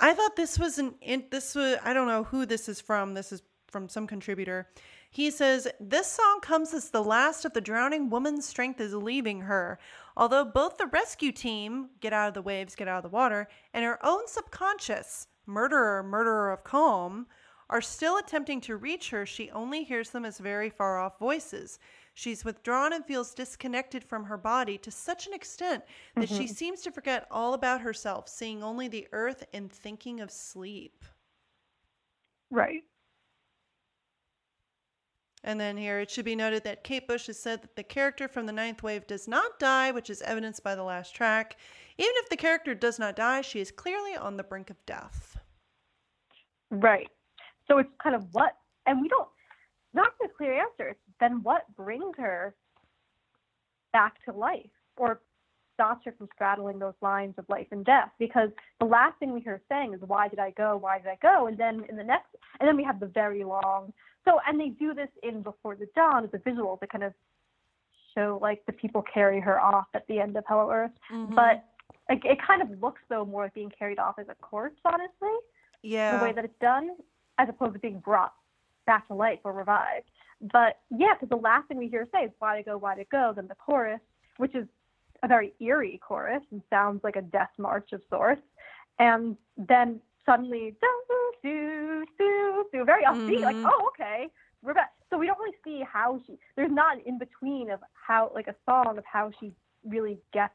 [0.00, 0.94] I thought this was an
[1.30, 3.14] this was I don't know who this is from.
[3.14, 4.68] This is from some contributor.
[5.10, 9.42] He says this song comes as the last of the drowning woman's strength is leaving
[9.42, 9.78] her.
[10.16, 13.48] Although both the rescue team get out of the waves, get out of the water,
[13.72, 17.26] and her own subconscious murderer, murderer of calm,
[17.70, 21.78] are still attempting to reach her, she only hears them as very far off voices.
[22.18, 25.84] She's withdrawn and feels disconnected from her body to such an extent
[26.16, 26.52] that she mm-hmm.
[26.52, 31.04] seems to forget all about herself, seeing only the earth and thinking of sleep.
[32.50, 32.82] Right.
[35.44, 38.26] And then here it should be noted that Kate Bush has said that the character
[38.26, 41.56] from the ninth wave does not die, which is evidenced by the last track.
[41.98, 45.38] Even if the character does not die, she is clearly on the brink of death.
[46.72, 47.10] Right.
[47.68, 48.56] So it's kind of what,
[48.86, 49.28] and we don't,
[49.94, 50.88] not a clear answer.
[50.88, 52.54] It's then what brings her
[53.92, 55.20] back to life or
[55.74, 58.10] stops her from straddling those lines of life and death?
[58.18, 58.50] Because
[58.80, 60.76] the last thing we hear her saying is, why did I go?
[60.76, 61.46] Why did I go?
[61.46, 62.26] And then in the next,
[62.60, 63.92] and then we have the very long,
[64.24, 67.14] so, and they do this in Before the Dawn as a visual to kind of
[68.14, 70.90] show like the people carry her off at the end of Hello Earth.
[71.12, 71.34] Mm-hmm.
[71.34, 71.64] But
[72.10, 75.36] like, it kind of looks though more like being carried off as a corpse, honestly
[75.82, 76.18] yeah.
[76.18, 76.90] the way that it's done,
[77.38, 78.32] as opposed to being brought
[78.86, 80.10] back to life or revived.
[80.40, 82.78] But yeah, because the last thing we hear say is "Why to go?
[82.78, 84.00] Why to go?" Then the chorus,
[84.36, 84.66] which is
[85.22, 88.42] a very eerie chorus and sounds like a death march of sorts,
[88.98, 90.88] and then suddenly do
[91.42, 93.70] do do do very upbeat, like Mhm.
[93.72, 94.30] oh okay,
[94.62, 94.92] we're back.
[95.10, 96.38] So we don't really see how she.
[96.54, 99.52] There's not an in between of how like a song of how she
[99.84, 100.54] really gets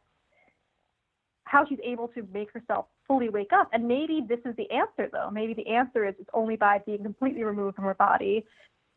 [1.45, 3.69] how she's able to make herself fully wake up.
[3.73, 5.29] And maybe this is the answer, though.
[5.29, 8.45] Maybe the answer is it's only by being completely removed from her body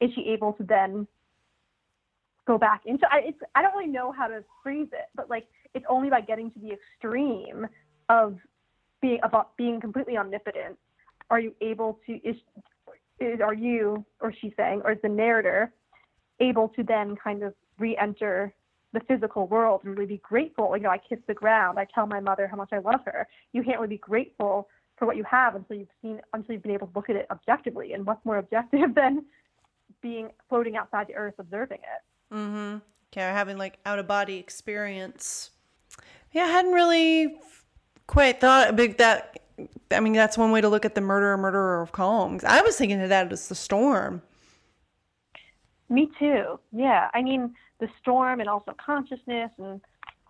[0.01, 1.07] is she able to then
[2.47, 3.07] go back into.
[3.11, 6.21] I, it's, I don't really know how to phrase it, but like it's only by
[6.21, 7.67] getting to the extreme
[8.09, 8.39] of
[9.03, 10.77] being about being completely omnipotent
[11.31, 12.37] are you able to is,
[13.21, 15.73] is are you or she's saying or is the narrator
[16.41, 18.55] able to then kind of re-enter
[18.93, 20.77] the physical world and really be grateful.
[20.77, 21.79] You know, I kiss the ground.
[21.79, 23.27] I tell my mother how much I love her.
[23.53, 26.73] You can't really be grateful for what you have until you've seen, until you've been
[26.73, 27.93] able to look at it objectively.
[27.93, 29.25] And what's more objective than
[30.07, 32.35] being floating outside the earth, observing it?
[32.35, 32.79] Mm-hmm.
[33.13, 35.51] Okay, having like out of body experience.
[36.33, 37.41] Yeah, I hadn't really
[38.07, 39.41] quite thought big that.
[39.91, 42.39] I mean, that's one way to look at the murderer, murderer of calm.
[42.47, 44.23] I was thinking of that as the storm.
[45.89, 46.61] Me too.
[46.73, 47.09] Yeah.
[47.15, 49.81] I mean, the storm and also consciousness and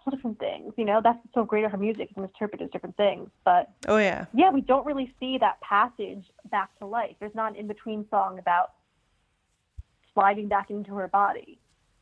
[0.07, 0.73] all different things.
[0.77, 2.15] You know, that's what's so great of her music.
[2.15, 3.29] Can interpret as different things.
[3.45, 4.27] But Oh yeah.
[4.33, 7.17] yeah, we don't really see that passage back to life.
[7.19, 8.73] There's not an in between song about
[10.17, 11.59] sliding back into her body.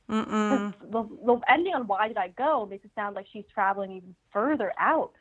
[0.09, 0.73] The,
[1.25, 4.73] the ending on Why Did I Go makes it sound like she's traveling even further
[4.79, 5.13] out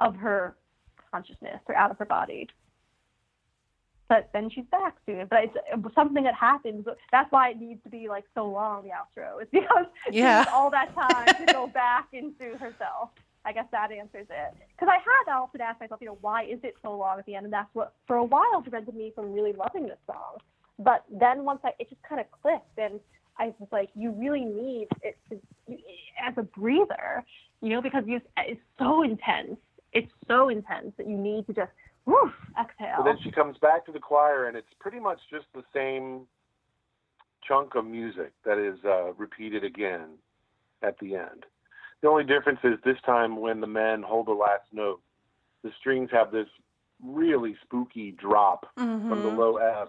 [0.00, 0.56] of her
[1.10, 2.48] consciousness or out of her body.
[4.08, 5.26] But then she's back soon.
[5.30, 6.86] But it's, it something that happens.
[7.12, 9.40] That's why it needs to be like so long, the outro.
[9.40, 10.38] It's because Yeah.
[10.38, 13.10] she needs all that time to go back into herself.
[13.44, 14.54] I guess that answers it.
[14.76, 17.34] Because I had often asked myself, you know, why is it so long at the
[17.34, 17.44] end?
[17.46, 20.38] And that's what, for a while, prevented me from really loving this song.
[20.78, 23.00] But then once I, it just kind of clicked, and
[23.38, 25.40] I was like, you really need it to,
[26.26, 27.24] as a breather,
[27.60, 29.58] you know, because you, it's so intense.
[29.92, 31.70] It's so intense that you need to just,
[32.04, 32.98] woof, exhale.
[32.98, 36.26] But then she comes back to the choir, and it's pretty much just the same
[37.46, 40.18] chunk of music that is uh, repeated again
[40.82, 41.46] at the end.
[42.02, 45.00] The only difference is this time when the men hold the last note,
[45.64, 46.46] the strings have this
[47.02, 49.36] really spooky drop from the Mhm.
[49.36, 49.88] low F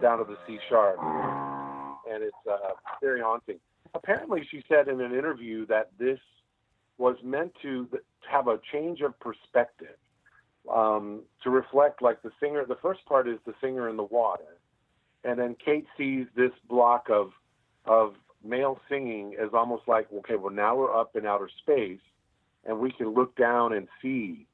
[0.00, 0.98] down to the C sharp,
[2.08, 3.60] and it's uh, very haunting.
[3.94, 6.20] Apparently, she said in an interview that this
[6.98, 7.88] was meant to
[8.28, 9.96] have a change of perspective
[10.68, 12.64] um, to reflect like the singer.
[12.64, 14.58] The first part is the singer in the water,
[15.24, 17.32] and then Kate sees this block of
[17.84, 22.00] of male singing as almost like okay, well now we're up in outer space,
[22.64, 24.46] and we can look down and see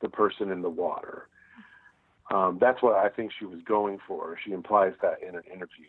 [0.00, 1.28] the person in the water.
[2.30, 4.36] Um, that's what I think she was going for.
[4.44, 5.86] She implies that in an interview.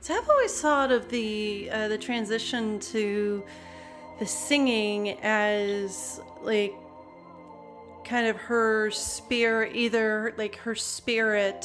[0.00, 3.42] So I've always thought of the uh, the transition to
[4.18, 6.74] the singing as like
[8.04, 11.64] kind of her spirit, either like her spirit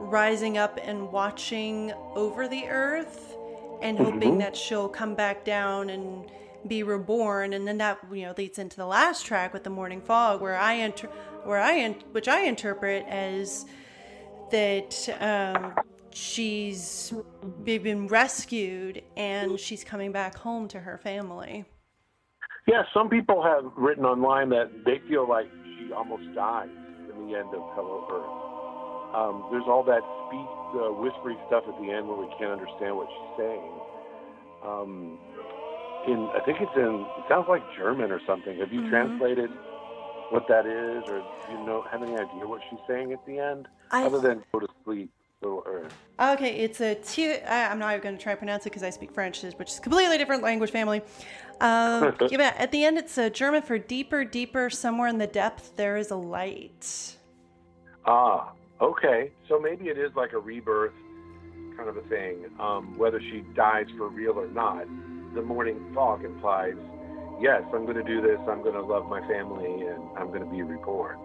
[0.00, 3.36] rising up and watching over the earth
[3.80, 4.38] and hoping Mhm.
[4.40, 6.30] that she'll come back down and
[6.66, 10.00] be reborn and then that you know leads into the last track with the morning
[10.00, 11.08] fog where i enter
[11.46, 13.66] where i in- which i interpret as
[14.50, 15.74] that um,
[16.12, 17.12] she's
[17.64, 21.64] been rescued and she's coming back home to her family
[22.66, 25.46] Yeah, some people have written online that they feel like
[25.78, 26.68] she almost dies
[27.12, 28.34] in the end of Hello Earth.
[29.14, 30.48] Um, there's all that speak,
[30.80, 33.72] uh, whispery stuff at the end where we can't understand what she's saying.
[34.64, 35.18] Um,
[36.08, 38.56] in I think it's in it sounds like German or something.
[38.58, 38.90] Have you Mhm.
[38.90, 39.50] translated
[40.30, 43.38] what that is, or do you know have any idea what she's saying at the
[43.38, 45.10] end, I- other than go to sleep,
[45.42, 45.94] little Earth?
[46.18, 47.34] Okay, it's a T.
[47.34, 49.70] I- I'm not even going to try and pronounce it because I speak French, which
[49.70, 51.02] is a completely different language family.
[51.60, 54.70] Um, yeah, at the end, it's a German for deeper, deeper.
[54.70, 57.16] Somewhere in the depth, there is a light.
[58.06, 59.30] Ah, okay.
[59.48, 60.92] So maybe it is like a rebirth
[61.76, 62.44] kind of a thing.
[62.60, 64.86] Um, whether she dies for real or not,
[65.34, 66.76] the morning fog implies,
[67.40, 68.38] yes, I'm going to do this.
[68.48, 71.18] I'm going to love my family, and I'm going to be reborn.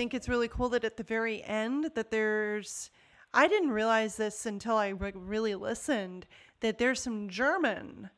[0.00, 2.90] Think it's really cool that at the very end that there's
[3.34, 6.26] I didn't realize this until I re- really listened
[6.60, 8.08] that there's some German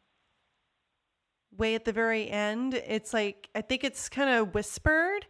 [1.50, 2.74] way at the very end.
[2.74, 5.26] It's like I think it's kind of whispered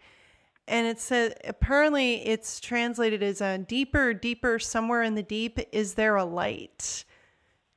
[0.68, 5.94] and it says apparently it's translated as a deeper deeper somewhere in the deep is
[5.94, 7.04] there a light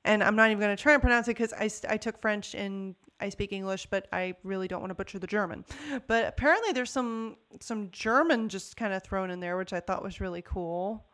[0.04, 2.54] and i'm not even going to try and pronounce it because I, I took french
[2.54, 5.64] in I speak English, but I really don't want to butcher the German.
[6.08, 10.04] But apparently, there's some some German just kind of thrown in there, which I thought
[10.04, 11.06] was really cool.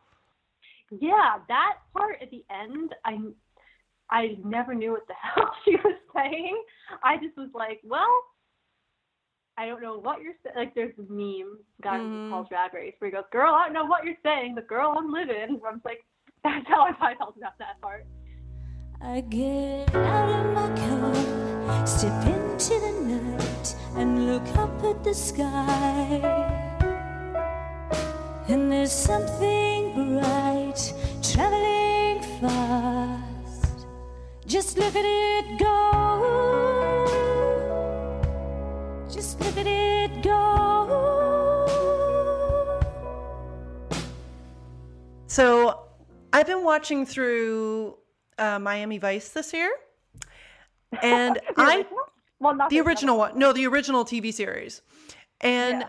[0.89, 3.17] Yeah, that part at the end, I
[4.09, 6.61] I never knew what the hell she was saying.
[7.03, 8.09] I just was like, well,
[9.57, 10.55] I don't know what you're saying.
[10.57, 12.25] Like, there's a meme guy Mhm.
[12.25, 14.61] who calls Drag Race where he goes, "Girl, I don't know what you're saying, The
[14.63, 16.03] girl, I'm living." Where I'm like,
[16.43, 18.05] that's how I felt about that part.
[19.03, 21.40] I get out of my car,
[21.87, 26.19] step into the night, and look up at the sky.
[28.47, 33.87] And there's something bright traveling fast.
[34.45, 35.77] Just look at it go.
[39.09, 40.41] Just look at it go.
[45.27, 45.79] So
[46.33, 47.97] I've been watching through
[48.37, 49.71] uh, Miami Vice this year,
[51.01, 51.85] and I
[52.39, 54.81] well, not the original one, no, the original TV series,
[55.39, 55.81] and.
[55.81, 55.87] Yeah,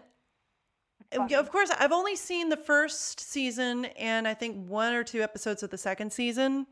[1.39, 5.63] Of course, I've only seen the first season and I think one or two episodes
[5.63, 6.67] of the second season.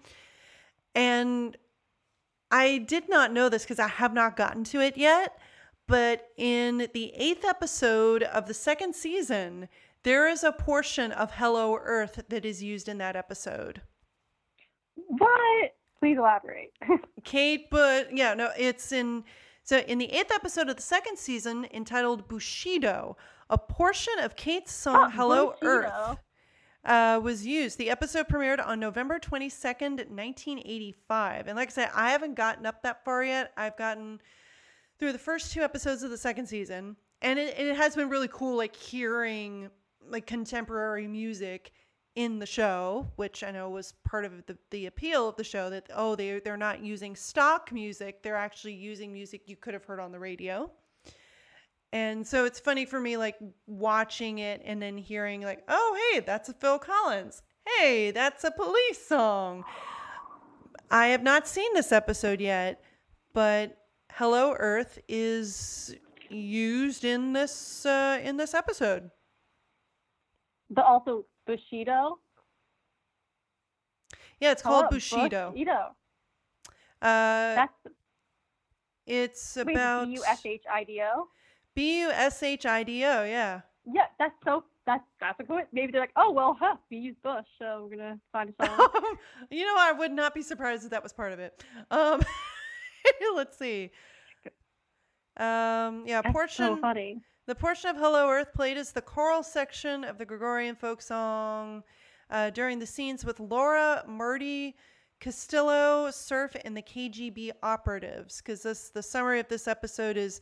[0.95, 1.59] And
[2.51, 5.39] I did not know this because I have not gotten to it yet.
[5.87, 9.69] But in the eighth episode of the second season,
[10.05, 13.83] there is a portion of Hello Earth that is used in that episode.
[14.95, 15.75] What?
[16.01, 16.73] Please elaborate.
[17.25, 19.23] Kate, but yeah, no, it's in
[19.63, 23.17] so in the eighth episode of the second season, entitled Bushido,
[23.51, 25.69] a portion of Kate's song Oh, "Hello Bushido.
[25.71, 26.19] Earth"
[26.87, 27.77] uh, was used.
[27.77, 32.11] The episode premiered on November twenty second, nineteen eighty five, and like I said, I
[32.11, 33.53] haven't gotten up that far yet.
[33.59, 34.21] I've gotten
[34.99, 38.29] through the first two episodes of the second season, and it, it has been really
[38.33, 39.69] cool, like hearing
[40.09, 41.73] like contemporary music
[42.17, 45.71] in the show, which I know was part of the, the appeal of the show
[45.71, 49.85] that oh they they're not using stock music, they're actually using music you could have
[49.85, 50.71] heard on the radio.
[51.93, 56.21] And so it's funny for me like watching it and then hearing like, "Oh, hey,
[56.21, 57.43] that's a Phil Collins.
[57.79, 59.65] Hey, that's a police song."
[60.91, 62.83] I have not seen this episode yet,
[63.33, 63.77] but
[64.13, 65.95] Hello Earth is
[66.29, 69.11] used in this uh, in this episode.
[70.71, 72.19] but also Bushido.
[74.39, 75.51] Yeah, it's called Bushido.
[75.51, 75.97] Bushido.
[77.03, 77.73] Uh, That's
[79.07, 81.27] it's about B U S H I D O.
[81.75, 83.25] B U S H I D O.
[83.25, 83.63] Yeah.
[83.85, 85.65] Yeah, that's so that's that's a good.
[85.73, 88.89] Maybe they're like, oh well, huh, we use Bush, so we're gonna find a song.
[89.51, 91.65] you know, I would not be surprised if that was part of it.
[91.91, 92.23] Um,
[93.35, 93.91] let's see.
[95.37, 96.67] Um, yeah, That's portion.
[96.67, 97.23] so funny.
[97.51, 101.83] The portion of Hello Earth played is the choral section of the Georgian folk song
[102.31, 104.77] uh, during the scenes with Laura, Murdy,
[105.19, 108.37] Castillo, Surf, and the KGB operatives.
[108.37, 110.41] Because this, the summary of this episode is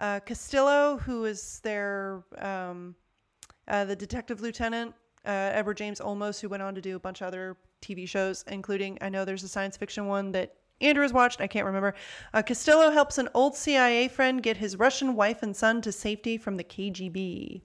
[0.00, 2.96] uh, Castillo, who is their um,
[3.68, 7.20] uh, the detective lieutenant, uh, Edward James Olmos, who went on to do a bunch
[7.20, 11.12] of other TV shows, including I know there's a science fiction one that Andrew has
[11.12, 11.40] watched.
[11.40, 11.94] I can't remember.
[12.32, 16.36] Uh, Castillo helps an old CIA friend get his Russian wife and son to safety
[16.38, 17.62] from the KGB.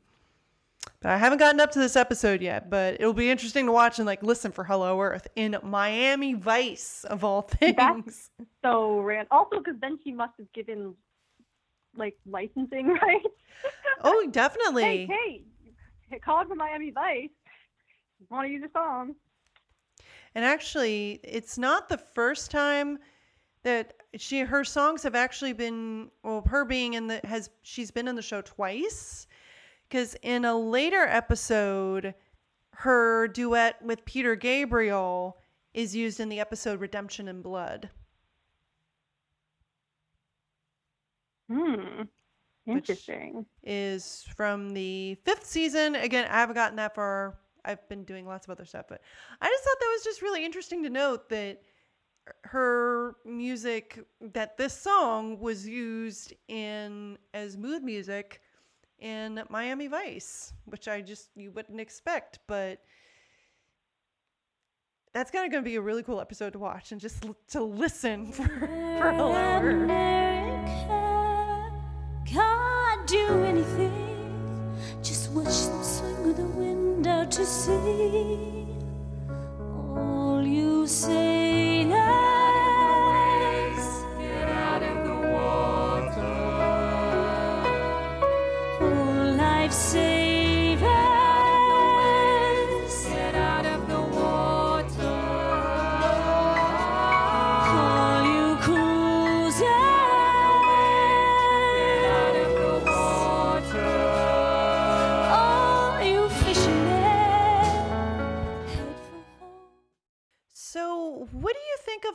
[0.99, 3.99] But I haven't gotten up to this episode yet, but it'll be interesting to watch
[3.99, 7.75] and like listen for Hello Earth in Miami Vice of all things.
[7.77, 8.29] That's-
[8.63, 9.27] So ran.
[9.31, 10.95] Also, because then she must have given
[11.95, 13.27] like licensing rights.
[14.01, 15.05] oh, definitely.
[15.05, 15.43] hey,
[16.09, 17.29] hey, call from Miami Vice.
[18.29, 19.15] Want to use a song?
[20.35, 22.99] And actually, it's not the first time
[23.63, 28.07] that she her songs have actually been well her being in the has she's been
[28.07, 29.25] in the show twice
[29.89, 32.13] cuz in a later episode
[32.73, 35.37] her duet with Peter Gabriel
[35.73, 37.89] is used in the episode Redemption in Blood.
[41.49, 42.03] Hmm.
[42.65, 43.45] Interesting.
[43.63, 45.95] is from the fifth season.
[45.95, 47.37] Again, I haven't gotten that far.
[47.65, 49.01] I've been doing lots of other stuff, but
[49.41, 51.61] I just thought that was just really interesting to note that
[52.45, 53.99] her music,
[54.33, 58.41] that this song was used in as mood music
[58.99, 62.79] in Miami Vice, which I just you wouldn't expect, but
[65.13, 67.35] that's kind of going to be a really cool episode to watch and just l-
[67.49, 69.83] to listen for, for Hello Earth.
[69.83, 71.13] America
[72.25, 74.73] can't do anything.
[75.03, 76.82] Just watch them swing with the wind
[77.25, 78.67] to see.
[79.95, 81.62] All you sailors,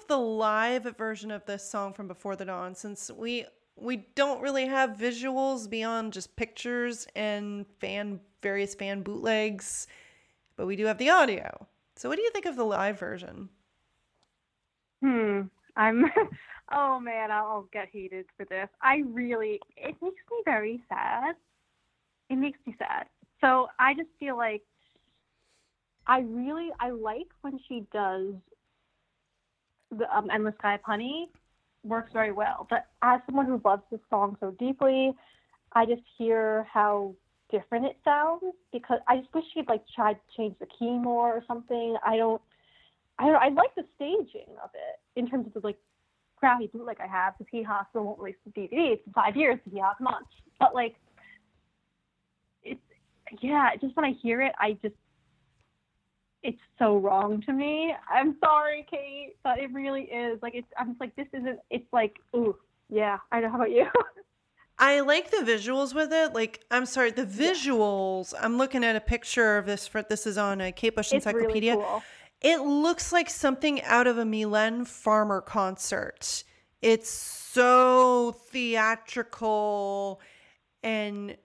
[0.08, 2.74] the live version of this song from Before the Dawn?
[2.74, 9.86] Since we we don't really have visuals beyond just pictures and fan various fan bootlegs,
[10.56, 11.66] but we do have the audio.
[11.96, 13.48] So, what do you think of the live version?
[15.02, 15.42] Hmm.
[15.76, 16.04] I'm.
[16.72, 18.68] oh man, I'll get hated for this.
[18.82, 19.60] I really.
[19.76, 21.34] It makes me very sad.
[22.30, 23.06] It makes me sad.
[23.40, 24.62] So I just feel like.
[26.06, 28.34] I really I like when she does.
[29.96, 31.30] The um, endless sky of honey,
[31.84, 32.66] works very well.
[32.68, 35.14] But as someone who loves this song so deeply,
[35.72, 37.14] I just hear how
[37.50, 38.42] different it sounds
[38.72, 41.96] because I just wish she'd like tried to change the key more or something.
[42.04, 42.40] I don't.
[43.18, 43.36] I don't.
[43.36, 45.78] I like the staging of it in terms of the like
[46.36, 48.92] crappy bootleg I have because Hee Haw still won't release the DVD.
[48.92, 49.58] It's five years.
[49.70, 50.22] Hee Haw, come on.
[50.60, 50.94] But like,
[52.62, 52.80] it's
[53.40, 53.70] yeah.
[53.80, 54.94] Just when I hear it, I just
[56.42, 57.94] it's so wrong to me.
[58.10, 60.40] I'm sorry, Kate, but it really is.
[60.42, 60.68] Like it's.
[60.78, 61.58] I'm just like this isn't.
[61.70, 62.56] It's like ooh
[62.88, 63.18] yeah.
[63.32, 63.50] I know.
[63.50, 63.86] How about you?
[64.80, 66.34] I like the visuals with it.
[66.34, 68.32] Like, I'm sorry, the visuals.
[68.40, 69.88] I'm looking at a picture of this.
[69.88, 71.74] For this is on a Kate Bush it's really Encyclopedia.
[71.76, 72.02] cool.
[72.40, 76.44] It looks like something out of a Mylène Farmer concert.
[76.80, 80.20] It's so theatrical
[80.84, 81.36] and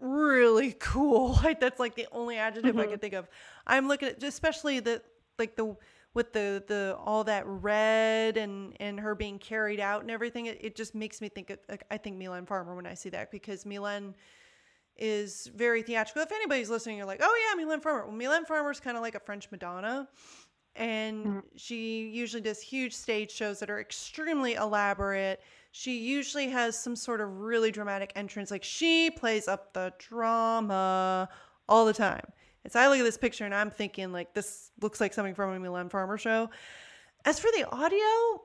[0.00, 1.38] really cool.
[1.42, 2.90] Like that's like the only adjective I Mhm.
[2.90, 3.28] can think of.
[3.66, 5.02] I'm looking at especially the
[5.38, 5.76] like the
[6.14, 10.46] with the the all that red and and her being carried out and everything.
[10.46, 13.08] It, it just makes me think of, like I think Mylène Farmer when I see
[13.10, 14.14] that because Mylène
[14.96, 16.22] is very theatrical.
[16.22, 18.06] If anybody's listening, you're like, oh yeah, Mylène Farmer.
[18.06, 20.08] Well, Mylène Farmer is kind of like a French Madonna,
[20.76, 21.42] and Mhm.
[21.56, 25.40] she usually does huge stage shows that are extremely elaborate.
[25.72, 28.52] She usually has some sort of really dramatic entrance.
[28.52, 31.28] Like she plays up the drama
[31.68, 32.24] all the time.
[32.64, 35.34] And so I look at this picture and I'm thinking like this looks like something
[35.34, 36.50] from a Mylène Farmer show.
[37.24, 38.42] As for the audio,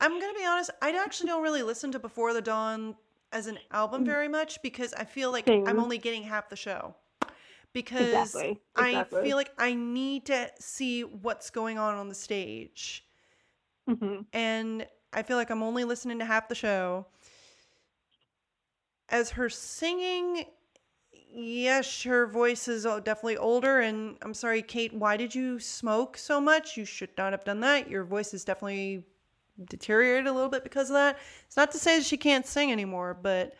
[0.00, 0.70] I'm gonna be honest.
[0.80, 2.96] I actually don't really listen to Before the Dawn
[3.32, 6.94] as an album very much because I feel like I'm only getting half the show.
[7.72, 8.60] Because Exactly.
[8.76, 13.06] I feel like I need to see what's going on on the stage,
[13.86, 17.06] hmm and I feel like I'm only listening to half the show.
[19.08, 20.44] As her singing,
[21.12, 23.80] yes, her voice is uh, definitely older.
[23.80, 26.76] And I'm sorry, Kate, why did you smoke so much?
[26.76, 27.88] You should not have done that.
[27.88, 29.04] Your voice is definitely
[29.68, 31.18] deteriorated a little bit because of that.
[31.46, 33.54] It's not to say that she can't sing anymore, but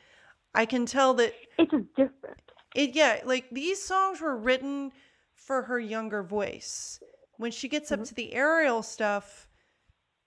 [0.54, 2.40] I can tell that It's just different.
[2.74, 4.92] it yeah, like these songs were written
[5.34, 7.00] for her younger voice.
[7.36, 8.06] When she gets up Mhm.
[8.06, 9.48] to the aerial stuff,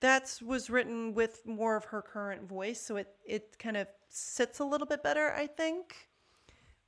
[0.01, 4.59] that's was written with more of her current voice, so it it kind of sits
[4.59, 6.09] a little bit better, I think.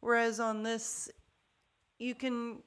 [0.01, 1.09] Whereas on this,
[1.97, 2.61] you can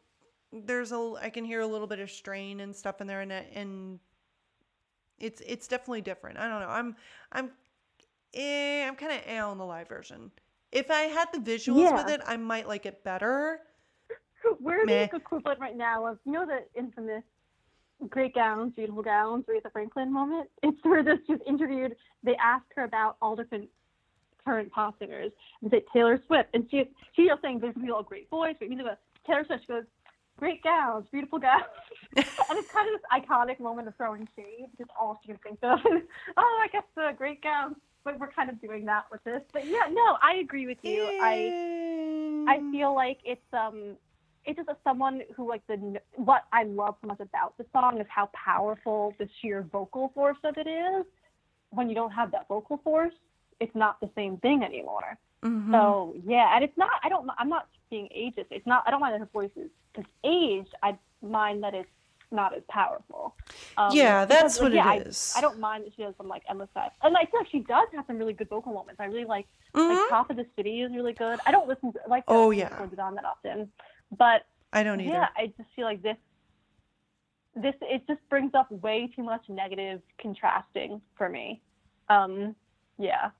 [0.52, 3.32] there's a I can hear a little bit of strain and stuff in there, and
[3.32, 4.00] it- and
[5.18, 6.38] it's it's definitely different.
[6.38, 6.68] I don't know.
[6.68, 6.96] I'm
[7.32, 7.50] I'm
[8.34, 10.30] eh, I'm kind of eh on the live version.
[10.72, 13.60] If I had the visuals with it, I might like it better.
[14.60, 15.06] We're Meh.
[15.10, 17.22] the equivalent right now of you know the infamous
[18.10, 20.48] great gowns, beautiful gowns, Aretha Franklin moment.
[20.62, 21.96] It's where this she's interviewed.
[22.22, 23.68] They asked her about all different
[24.46, 27.92] current pop singers and say Taylor Swift, and she she's just saying there's gonna be
[27.92, 28.86] all great voice, great music.
[28.86, 29.84] but Taylor Swift, she goes
[30.38, 31.64] great gowns, beautiful gowns,
[32.16, 32.24] and
[32.58, 35.80] it's kind of this iconic moment of throwing shade because all she can think of
[35.92, 36.02] is
[36.36, 37.76] oh I guess the great gowns.
[38.04, 39.42] But we're kind of doing that with this.
[39.52, 41.02] But yeah, no, I agree with you.
[41.20, 43.96] I I feel like it's um
[44.44, 48.00] it's just a, someone who like the what I love so much about the song
[48.00, 51.04] is how powerful the sheer vocal force of it is.
[51.70, 53.12] When you don't have that vocal force,
[53.60, 55.18] it's not the same thing anymore.
[55.42, 55.70] Mhm.
[55.72, 56.90] So yeah, and it's not.
[57.02, 57.28] I don't.
[57.38, 58.46] I'm not being ageist.
[58.50, 58.84] It's not.
[58.86, 60.74] I don't mind that her voice is, is aged.
[60.82, 61.88] I mind that it's
[62.30, 63.36] not as powerful.
[63.76, 65.32] Um, yeah, that's because, what like, yeah, it is.
[65.34, 67.60] I, I don't mind that she does some like side, and I feel like she
[67.60, 69.00] does have some really good vocal moments.
[69.00, 69.88] I really like Mhm.
[69.90, 71.38] like Top of the City is really good.
[71.46, 72.86] I don't listen to like Oh, yeah.
[72.96, 73.70] Dawn that often,
[74.16, 75.10] but I don't either.
[75.12, 76.16] yeah, I just feel like this
[77.54, 81.60] this it just brings up way too much negative contrasting for me.
[82.08, 82.54] Um,
[82.98, 83.30] yeah,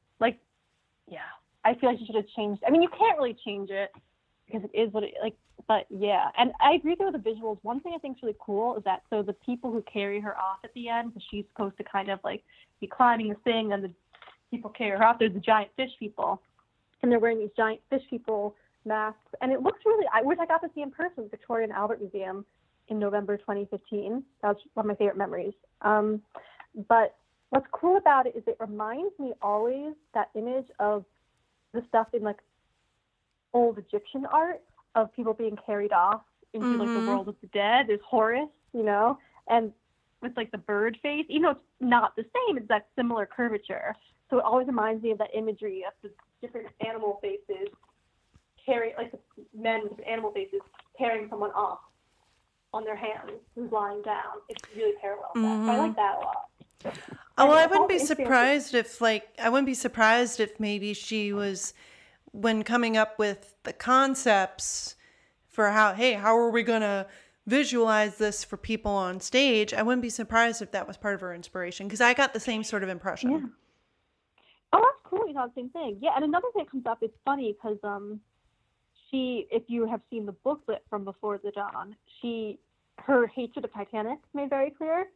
[1.08, 1.30] yeah,
[1.64, 2.62] I feel like you should have changed.
[2.66, 3.90] I mean, you can't really change it
[4.46, 5.34] because it is what it like.
[5.68, 7.58] But yeah, and I agree with the visuals.
[7.62, 10.36] One thing I think is really cool is that so the people who carry her
[10.38, 12.44] off at the end, because she's supposed to kind of like
[12.80, 13.90] be climbing the thing, and the
[14.50, 15.18] people carry her off.
[15.18, 16.40] There's the giant fish people,
[17.02, 18.54] and they're wearing these giant fish people
[18.84, 20.06] masks, and it looks really.
[20.14, 22.44] I wish I got to see in person the Victoria and Albert Museum
[22.88, 24.22] in November 2015.
[24.42, 25.54] That was one of my favorite memories.
[25.82, 26.22] Um,
[26.88, 27.16] but
[27.50, 31.04] what's cool about it is it reminds me always that image of
[31.72, 32.38] the stuff in like
[33.54, 34.62] old Egyptian art
[34.94, 36.22] of people being carried off
[36.54, 36.94] into like Mhm.
[37.04, 37.86] the world of the dead.
[37.86, 39.18] There's Horus, you know,
[39.48, 39.72] and
[40.22, 43.94] with like the bird face, even though it's not the same, it's that similar curvature.
[44.30, 46.10] So it always reminds me of that imagery of the
[46.40, 47.68] different animal faces
[48.64, 49.18] carry like the
[49.54, 50.60] men with animal faces
[50.98, 51.78] carrying someone off
[52.72, 54.40] on their hands who's lying down.
[54.48, 55.30] It's really parallel.
[55.34, 55.42] that.
[55.42, 55.78] So I Mhm.
[55.78, 56.48] like that a lot.
[57.38, 61.32] Oh, well, I wouldn't be surprised if, like, I wouldn't be surprised if maybe she
[61.32, 61.74] was,
[62.32, 64.96] when coming up with the concepts
[65.48, 67.06] for how, hey, how are we going to
[67.46, 69.74] visualize this for people on stage?
[69.74, 72.40] I wouldn't be surprised if that was part of her inspiration because I got the
[72.40, 73.30] same sort of impression.
[73.30, 73.38] Yeah.
[74.72, 75.26] Oh, that's cool.
[75.28, 75.98] You know, the same thing.
[76.00, 78.20] Yeah, and another thing that comes up, it's funny because um,
[79.10, 82.58] she, if you have seen the booklet from Before the Dawn, she,
[82.98, 85.06] her hatred of Titanic made very clear.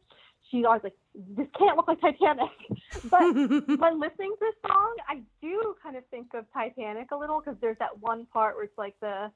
[0.49, 0.95] She's always like,
[1.35, 2.49] this can't look like Titanic.
[3.09, 3.21] but
[3.79, 7.57] when listening to this song, I do kind of think of Titanic a little because
[7.61, 9.31] there's that one part where it's like the,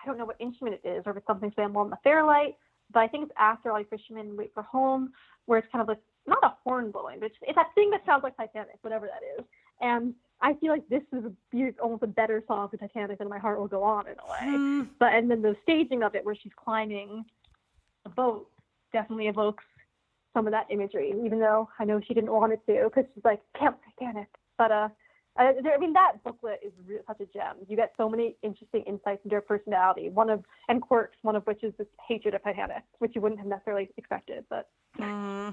[0.00, 2.56] I don't know what instrument it is or if it's something Samuel on the Fairlight,
[2.92, 5.12] but I think it's after like Fishermen Wait for Home,
[5.46, 8.04] where it's kind of like not a horn blowing, but it's, it's that thing that
[8.04, 9.44] sounds like Titanic, whatever that is.
[9.80, 13.38] And I feel like this is a almost a better song for Titanic than My
[13.38, 14.56] Heart Will Go On in a way.
[14.56, 14.82] Hmm.
[14.98, 17.24] But and then the staging of it, where she's climbing
[18.04, 18.48] the boat,
[18.92, 19.64] definitely evokes
[20.34, 21.12] some of that imagery.
[21.24, 24.28] Even though I know she didn't want it to, because she's like Camp Titanic.
[24.58, 24.88] But uh,
[25.36, 27.56] I, I mean that booklet is re- such a gem.
[27.68, 30.08] You get so many interesting insights into her personality.
[30.10, 33.40] One of and quirks, one of which is this hatred of Titanic, which you wouldn't
[33.40, 34.44] have necessarily expected.
[34.48, 35.50] But Hmm.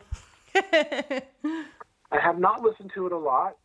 [0.56, 3.58] I have not listened to it a lot.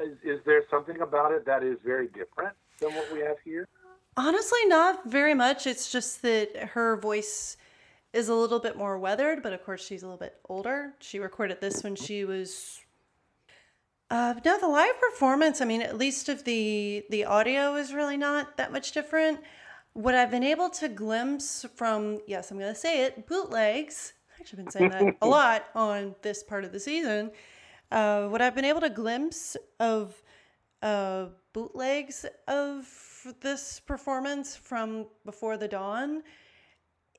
[0.00, 3.66] Is, is there something about it that is very different than what we have here?
[4.16, 5.66] Honestly, not very much.
[5.66, 7.56] It's just that her voice
[8.16, 10.94] is a little bit more weathered, but of course she's a little bit older.
[11.00, 12.80] She recorded this when she was.
[14.10, 15.60] Uh, no, the live performance.
[15.60, 19.40] I mean, at least of the the audio is really not that much different.
[19.92, 24.12] What I've been able to glimpse from, yes, I'm going to say it, bootlegs.
[24.34, 27.30] I've actually been saying that a lot on this part of the season.
[27.90, 30.14] Uh, what I've been able to glimpse of
[30.82, 32.86] uh, bootlegs of
[33.40, 36.22] this performance from Before the Dawn,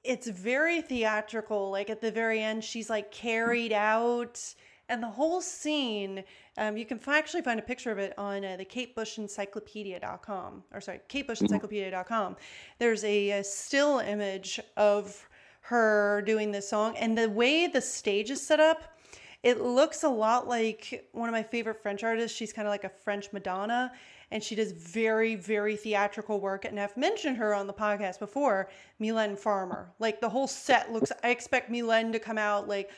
[0.08, 1.70] it's very theatrical.
[1.70, 4.42] Like at the very end, she's like carried out,
[4.90, 6.24] and the whole scene.
[6.58, 11.02] Um, you can actually find a picture of it on uh, the KateBushEncyclopedia.com, or sorry,
[11.08, 12.36] KateBushEncyclopedia.com.
[12.80, 15.30] There's a, a still image of
[15.62, 18.98] her doing this song, and the way the stage is set up,
[19.44, 22.36] it looks a lot like one of my favorite French artists.
[22.36, 23.92] She's kind of like a French Madonna,
[24.32, 26.66] and she does very, very theatrical work.
[26.66, 28.70] And I've mentioned her on the podcast before,
[29.02, 29.94] Mylène Farmer.
[30.00, 31.12] Like the whole set looks.
[31.24, 32.90] I expect Mylène to come out like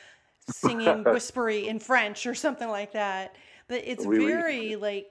[0.50, 3.36] singing whispery in French or something like that.
[3.68, 5.06] But it's very like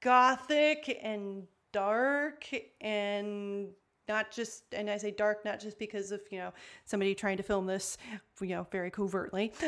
[0.00, 2.48] gothic and dark
[2.80, 3.68] and
[4.08, 6.52] not just and I say dark not just because of, you know,
[6.84, 7.96] somebody trying to film this,
[8.40, 9.52] you know, very covertly.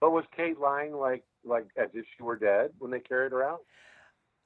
[0.00, 3.44] But was Kate lying like like as if she were dead when they carried her
[3.44, 3.60] out?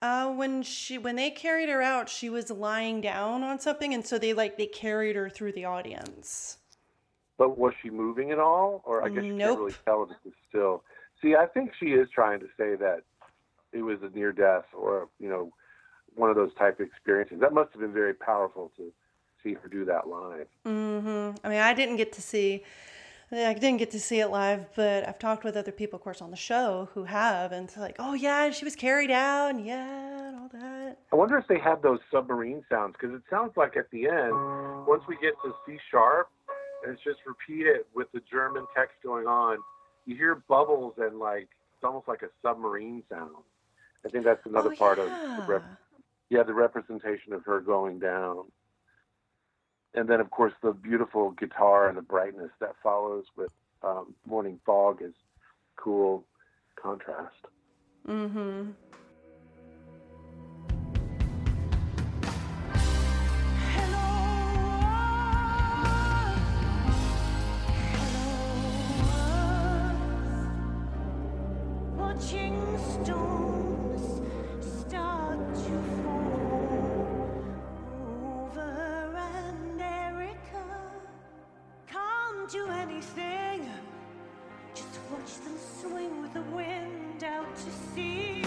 [0.03, 4.07] Uh, when she when they carried her out, she was lying down on something, and
[4.07, 6.59] so they like they carried her through the audience.
[7.39, 8.83] But was she moving at all?
[8.85, 9.49] Or I guess you Nope.
[9.49, 10.85] can't really tell if it was still.
[11.23, 13.03] See, I think she is trying to say that
[13.73, 15.53] it was a near death or, you know,
[16.15, 17.41] one of those type of experiences.
[17.41, 18.93] That must have been very powerful to
[19.43, 20.47] see her do that live.
[20.67, 21.37] Mm-hmm.
[21.45, 22.63] I mean, I didn't get to see,
[23.33, 26.21] I didn't get to see it live, but I've talked with other people, of course,
[26.21, 29.65] on the show who have, and it's like, oh yeah, she was carried out, and
[29.65, 30.99] yeah, and all that.
[31.13, 34.33] I wonder if they had those submarine sounds because it sounds like at the end,
[34.87, 36.29] once we get to C sharp,
[36.85, 39.59] and it's just repeated with the German text going on,
[40.07, 43.31] you hear bubbles and like it's almost like a submarine sound.
[44.05, 45.05] I think that's another oh, part yeah.
[45.05, 45.79] of the rep-
[46.31, 48.45] yeah the representation of her going down.
[49.95, 53.51] And then of course the beautiful guitar and the brightness that follows with
[53.83, 55.15] um, Morning Fog is
[55.77, 56.25] cool
[56.81, 57.47] contrast.
[58.09, 58.71] Mm-hmm.
[82.85, 83.71] Anything.
[84.75, 88.44] Just watch them swing with the wind out to sea.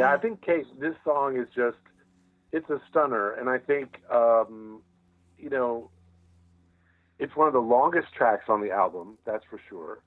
[0.00, 1.76] Yeah, I think Kate, this song is just
[2.52, 4.80] it's a stunner, and I think um,
[5.36, 5.90] you know
[7.18, 9.98] it's one of the longest tracks on the album, that's for sure.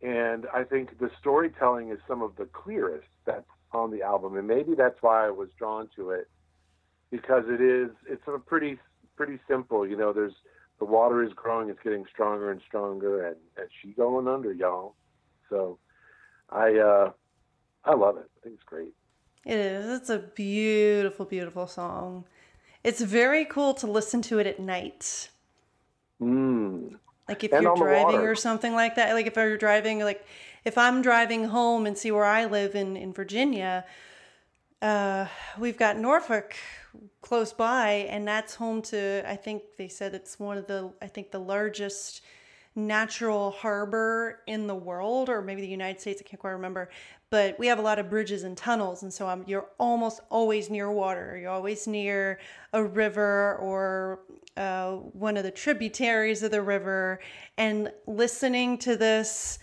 [0.00, 4.48] And I think the storytelling is some of the clearest that's on the album, and
[4.48, 6.28] maybe that's why I was drawn to it
[7.10, 8.78] because it is it's a pretty
[9.16, 9.86] pretty simple.
[9.86, 10.34] You know, there's
[10.78, 14.94] the water is growing, it's getting stronger and stronger, and and she going under, y'all.
[15.50, 15.78] So
[16.48, 17.10] I uh,
[17.84, 18.28] I love it.
[18.38, 18.92] I think it's great.
[19.44, 20.00] It is.
[20.00, 22.24] It's a beautiful, beautiful song.
[22.82, 25.30] It's very cool to listen to it at night.
[26.20, 26.96] Mm.
[27.28, 29.14] Like if And you're driving or something like that.
[29.14, 30.26] Like if you're driving, like
[30.64, 33.84] if I'm driving home and see where I live in, in Virginia,
[34.82, 35.26] uh,
[35.58, 36.56] we've got Norfolk
[37.22, 41.06] close by, and that's home to, I think they said it's one of the, I
[41.06, 42.20] think the largest
[42.76, 46.90] natural harbor in the world, or maybe the United States, I can't quite remember.
[47.30, 50.70] But we have a lot of bridges and tunnels, and so um, you're almost always
[50.70, 51.36] near water.
[51.40, 52.38] You're always near
[52.72, 54.20] a river or
[54.56, 57.20] uh, one of the tributaries of the river,
[57.58, 59.58] and listening to this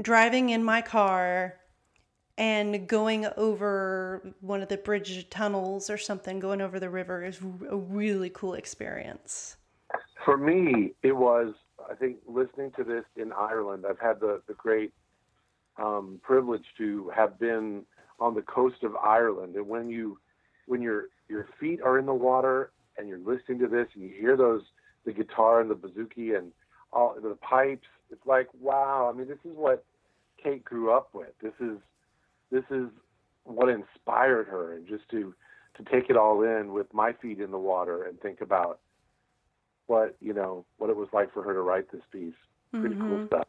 [0.00, 1.60] driving in my car
[2.38, 7.38] and going over one of the bridge tunnels or something, going over the river is
[7.70, 9.56] a really cool experience.
[10.24, 11.54] For me, it was,
[11.90, 13.84] I think, listening to this in Ireland.
[13.88, 14.92] I've had the, the great
[15.76, 17.82] um, privilege to have been
[18.20, 19.56] on the coast of Ireland.
[19.56, 20.18] And when you,
[20.66, 24.10] when your, your feet are in the water and you're listening to this and you
[24.10, 24.62] hear those,
[25.04, 26.52] the guitar and the bouzouki and
[26.92, 29.10] all the pipes, it's like, wow.
[29.12, 29.84] I mean, this is what
[30.42, 31.32] Kate grew up with.
[31.42, 31.78] This is,
[32.50, 32.88] this is
[33.44, 35.34] what inspired her and just to,
[35.76, 38.78] to take it all in with my feet in the water and think about
[39.86, 42.34] what you know what it was like for her to write this piece.
[42.72, 43.26] Pretty cool Mhm.
[43.26, 43.48] stuff.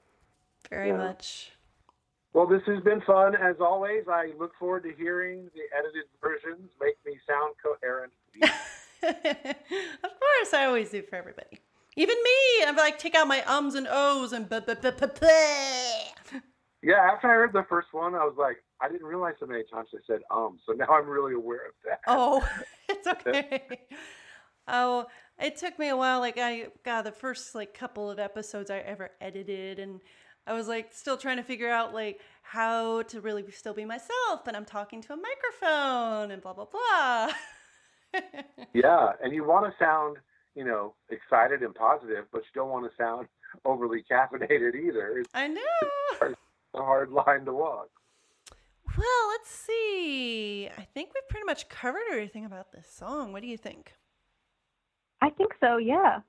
[0.70, 0.98] Very Yeah.
[0.98, 1.56] much.
[2.34, 4.06] Well, this has been fun as always.
[4.08, 6.70] I look forward to hearing the edited versions.
[6.82, 8.12] Make me sound coherent.
[8.44, 11.60] of course, I always do for everybody.
[11.96, 15.22] Even me, I'm like take out my ums and ohs and but but but but.
[16.82, 19.64] yeah, after I heard the first one, I was like, I didn't realize so many
[19.72, 20.58] times I said um.
[20.66, 22.00] So now I'm really aware of that.
[22.08, 22.48] Oh,
[22.90, 23.62] it's okay.
[24.68, 25.06] Oh,
[25.40, 26.20] it took me a while.
[26.20, 30.02] Like I got the first like couple of episodes I ever edited, and
[30.46, 34.44] I was like still trying to figure out like how to really still be myself,
[34.46, 37.32] but I'm talking to a microphone and blah blah blah.
[38.74, 40.18] Yeah, and you want to sound,
[40.56, 43.28] you know, excited and positive, but you don't want to sound
[43.66, 45.18] overly caffeinated either.
[45.20, 45.62] It's I know.
[46.22, 47.90] a hard line to walk.
[48.96, 50.70] Well, let's see.
[50.78, 53.34] I think we've pretty much covered everything about this song.
[53.34, 53.94] What do you think?
[55.22, 55.78] I think so.
[55.78, 56.20] Yeah.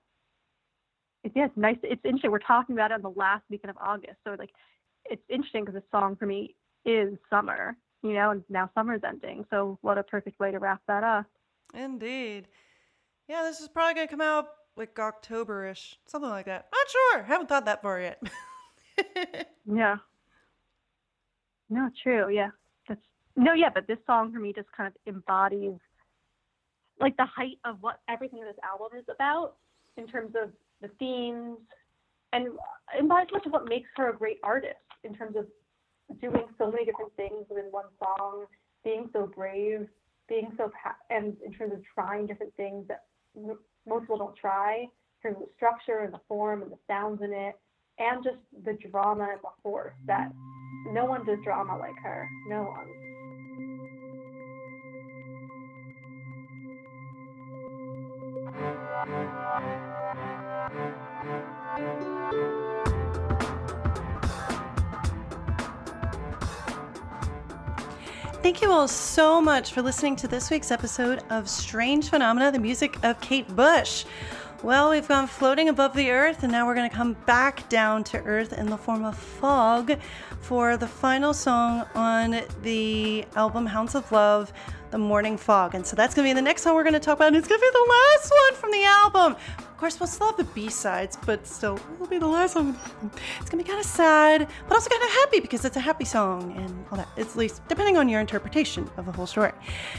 [1.24, 1.76] It's, yeah, it's nice.
[1.82, 2.30] It's interesting.
[2.30, 4.51] We're talking about it on the last weekend of August, so like,
[5.06, 9.44] it's interesting because this song for me is summer, you know, and now summer's ending.
[9.51, 11.26] So what a perfect way to wrap that up.
[11.74, 12.48] Indeed.
[13.28, 16.68] Yeah, this is probably gonna come out like October-ish, something like that.
[16.72, 17.22] Not sure.
[17.24, 18.22] Haven't thought that far yet.
[19.66, 19.96] Yeah.
[21.70, 22.28] No, true.
[22.28, 22.51] Yeah.
[22.88, 23.01] That's
[23.36, 25.78] no, yeah, but this song for me just kind of embodies
[27.01, 29.55] like the height of what everything in this album is about
[29.96, 30.51] in terms of
[30.85, 31.59] the themes
[32.32, 32.48] and
[32.98, 35.47] embodies much of what makes her a great artist in terms of
[36.20, 38.44] doing so many different things within one song,
[38.85, 39.89] being so brave,
[40.28, 43.05] being so pa- and in terms of trying different things that
[43.86, 44.86] most people don't try,
[45.24, 47.59] of the structure and the form and the sounds in it,
[47.98, 50.31] and just the drama and the force that
[50.93, 52.28] no one does drama like her.
[52.48, 53.03] No one.
[68.44, 72.58] Thank you all so much for listening to this week's episode of Strange Phenomena, the
[72.58, 74.04] music of Kate Bush.
[74.62, 78.04] Well, we've gone floating above the earth, and now we're going to come back down
[78.04, 79.98] to earth in the form of fog
[80.42, 84.52] for the final song on the album Hounds of Love,
[84.90, 85.74] The Morning Fog.
[85.74, 87.36] And so that's going to be the next song we're going to talk about, and
[87.36, 89.36] it's going to be the last one from the album.
[89.74, 92.78] Of course, we'll still have the B sides, but still, it'll be the last one.
[93.40, 96.05] It's to be kind of sad, but also kind of happy because it's a happy
[96.05, 97.09] song and all that.
[97.16, 99.51] It's at least depending on your interpretation of the whole story.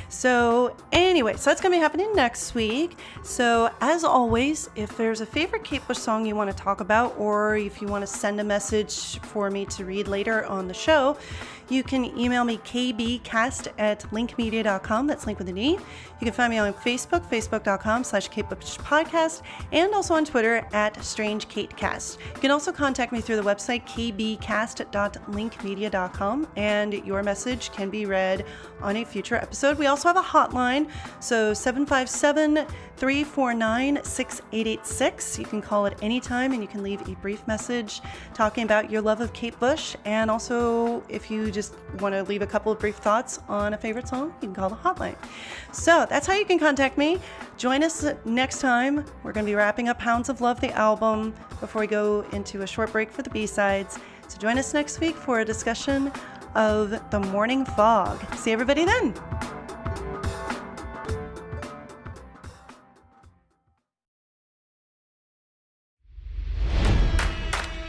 [0.07, 2.97] So, anyway, so that's to be happening next week.
[3.21, 7.13] So, as always, if there's a favorite Kate Bush song you want to talk about,
[7.19, 10.73] or if you want to send a message for me to read later on the
[10.73, 11.17] show,
[11.69, 15.05] You can email me kbcast at linkmedia.com.
[15.07, 15.71] That's link with an E.
[15.71, 15.79] You
[16.19, 21.75] can find me on Facebook, facebook.com slash Podcast, and also on Twitter at Strange Kate
[21.75, 22.19] Cast.
[22.35, 28.45] You can also contact me through the website kbcast.linkmedia.com, and your message can be read
[28.81, 29.77] on a future episode.
[29.77, 30.89] We also have a hotline,
[31.19, 32.65] so 757
[32.97, 35.39] 349 6886.
[35.39, 38.01] You can call at any time and you can leave a brief message
[38.33, 39.95] talking about your love of Kate Bush.
[40.05, 43.77] And also, if you just want to leave a couple of brief thoughts on a
[43.77, 45.15] favorite song, you can call the hotline.
[45.71, 47.19] So that's how you can contact me.
[47.57, 49.05] Join us next time.
[49.23, 52.61] We're going to be wrapping up Hounds of Love, the album, before we go into
[52.61, 53.97] a short break for the B sides.
[54.27, 56.11] So join us next week for a discussion
[56.53, 58.19] of the morning fog.
[58.35, 59.13] See everybody then.